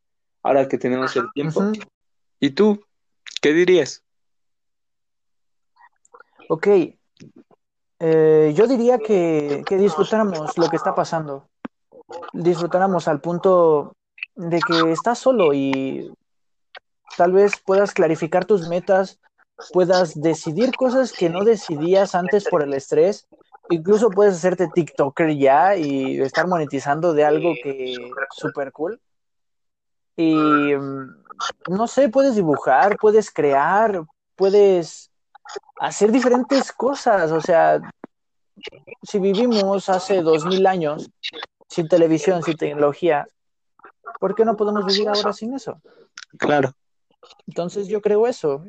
ahora 0.43 0.69
que 0.69 0.79
tenemos 0.79 1.15
el 1.17 1.31
tiempo. 1.33 1.73
¿Y 2.41 2.51
tú? 2.51 2.85
¿Qué 3.41 3.53
dirías? 3.53 4.05
Ok, 6.49 6.67
eh, 8.01 8.53
yo 8.55 8.67
diría 8.67 8.99
que, 8.99 9.63
que 9.67 9.77
disfrutáramos 9.77 10.57
lo 10.57 10.69
que 10.69 10.77
está 10.77 10.95
pasando, 10.95 11.49
disfrutáramos 12.33 13.09
al 13.09 13.21
punto 13.21 13.95
de 14.35 14.61
que 14.61 14.93
estás 14.93 15.19
solo 15.19 15.53
y 15.53 16.13
tal 17.17 17.33
vez 17.33 17.53
puedas 17.65 17.93
clarificar 17.93 18.45
tus 18.45 18.69
metas, 18.69 19.19
puedas 19.73 20.21
decidir 20.21 20.75
cosas 20.77 21.13
que 21.13 21.29
no 21.29 21.45
decidías 21.45 22.15
antes 22.15 22.49
por 22.49 22.63
el 22.63 22.75
estrés, 22.75 23.27
incluso 23.71 24.11
puedes 24.11 24.37
hacerte 24.37 24.69
TikToker 24.73 25.37
ya 25.37 25.77
y 25.77 26.21
estar 26.21 26.47
monetizando 26.47 27.13
de 27.13 27.25
algo 27.25 27.53
que 27.63 27.95
super 28.31 28.71
cool. 28.73 29.01
Y 30.17 30.35
mm, 30.35 31.25
no 31.71 31.87
sé, 31.87 32.09
puedes 32.09 32.37
dibujar, 32.37 32.97
puedes 32.97 33.31
crear, 33.31 34.05
puedes 34.37 35.08
hacer 35.79 36.13
diferentes 36.13 36.73
cosas. 36.73 37.33
O 37.33 37.41
sea, 37.41 37.81
si 39.03 39.19
vivimos 39.19 39.89
hace 39.89 40.23
dos 40.23 40.45
mil 40.45 40.67
años 40.67 41.11
sin 41.69 41.89
televisión, 41.89 42.43
sin 42.43 42.57
tecnología, 42.57 43.27
¿por 44.21 44.35
qué 44.35 44.45
no 44.45 44.57
podemos 44.57 44.87
vivir 44.87 45.09
ahora 45.09 45.33
sin 45.33 45.55
eso? 45.55 45.81
Claro. 46.39 46.73
Entonces 47.47 47.89
yo 47.89 48.01
creo 48.01 48.27
eso. 48.27 48.65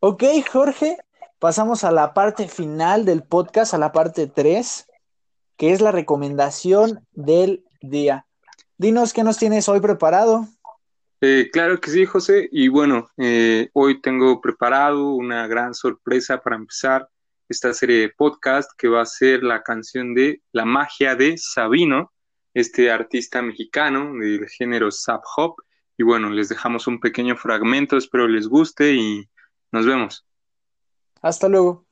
Ok, 0.00 0.24
Jorge, 0.50 0.98
pasamos 1.38 1.84
a 1.84 1.90
la 1.90 2.14
parte 2.14 2.48
final 2.48 3.04
del 3.04 3.22
podcast, 3.22 3.74
a 3.74 3.78
la 3.78 3.92
parte 3.92 4.26
3, 4.26 4.86
que 5.56 5.72
es 5.72 5.80
la 5.80 5.92
recomendación 5.92 7.06
del 7.12 7.64
día. 7.80 8.26
Dinos 8.78 9.12
qué 9.12 9.24
nos 9.24 9.38
tienes 9.38 9.68
hoy 9.68 9.80
preparado. 9.80 10.46
Eh, 11.20 11.48
claro 11.52 11.80
que 11.80 11.90
sí, 11.90 12.04
José. 12.04 12.48
Y 12.52 12.68
bueno, 12.68 13.08
eh, 13.16 13.70
hoy 13.72 14.00
tengo 14.00 14.40
preparado 14.40 15.10
una 15.10 15.46
gran 15.46 15.74
sorpresa 15.74 16.42
para 16.42 16.56
empezar 16.56 17.08
esta 17.48 17.72
serie 17.72 18.00
de 18.00 18.08
podcast 18.10 18.70
que 18.76 18.88
va 18.88 19.02
a 19.02 19.06
ser 19.06 19.42
la 19.42 19.62
canción 19.62 20.14
de 20.14 20.42
La 20.52 20.64
magia 20.64 21.14
de 21.14 21.38
Sabino, 21.38 22.12
este 22.54 22.90
artista 22.90 23.40
mexicano 23.42 24.12
del 24.18 24.48
género 24.48 24.90
Sub 24.90 25.20
Hop. 25.36 25.56
Y 25.98 26.02
bueno, 26.02 26.30
les 26.30 26.48
dejamos 26.48 26.86
un 26.86 27.00
pequeño 27.00 27.36
fragmento, 27.36 27.96
espero 27.96 28.28
les 28.28 28.48
guste 28.48 28.94
y 28.94 29.28
nos 29.72 29.86
vemos. 29.86 30.26
Hasta 31.22 31.48
luego. 31.48 31.84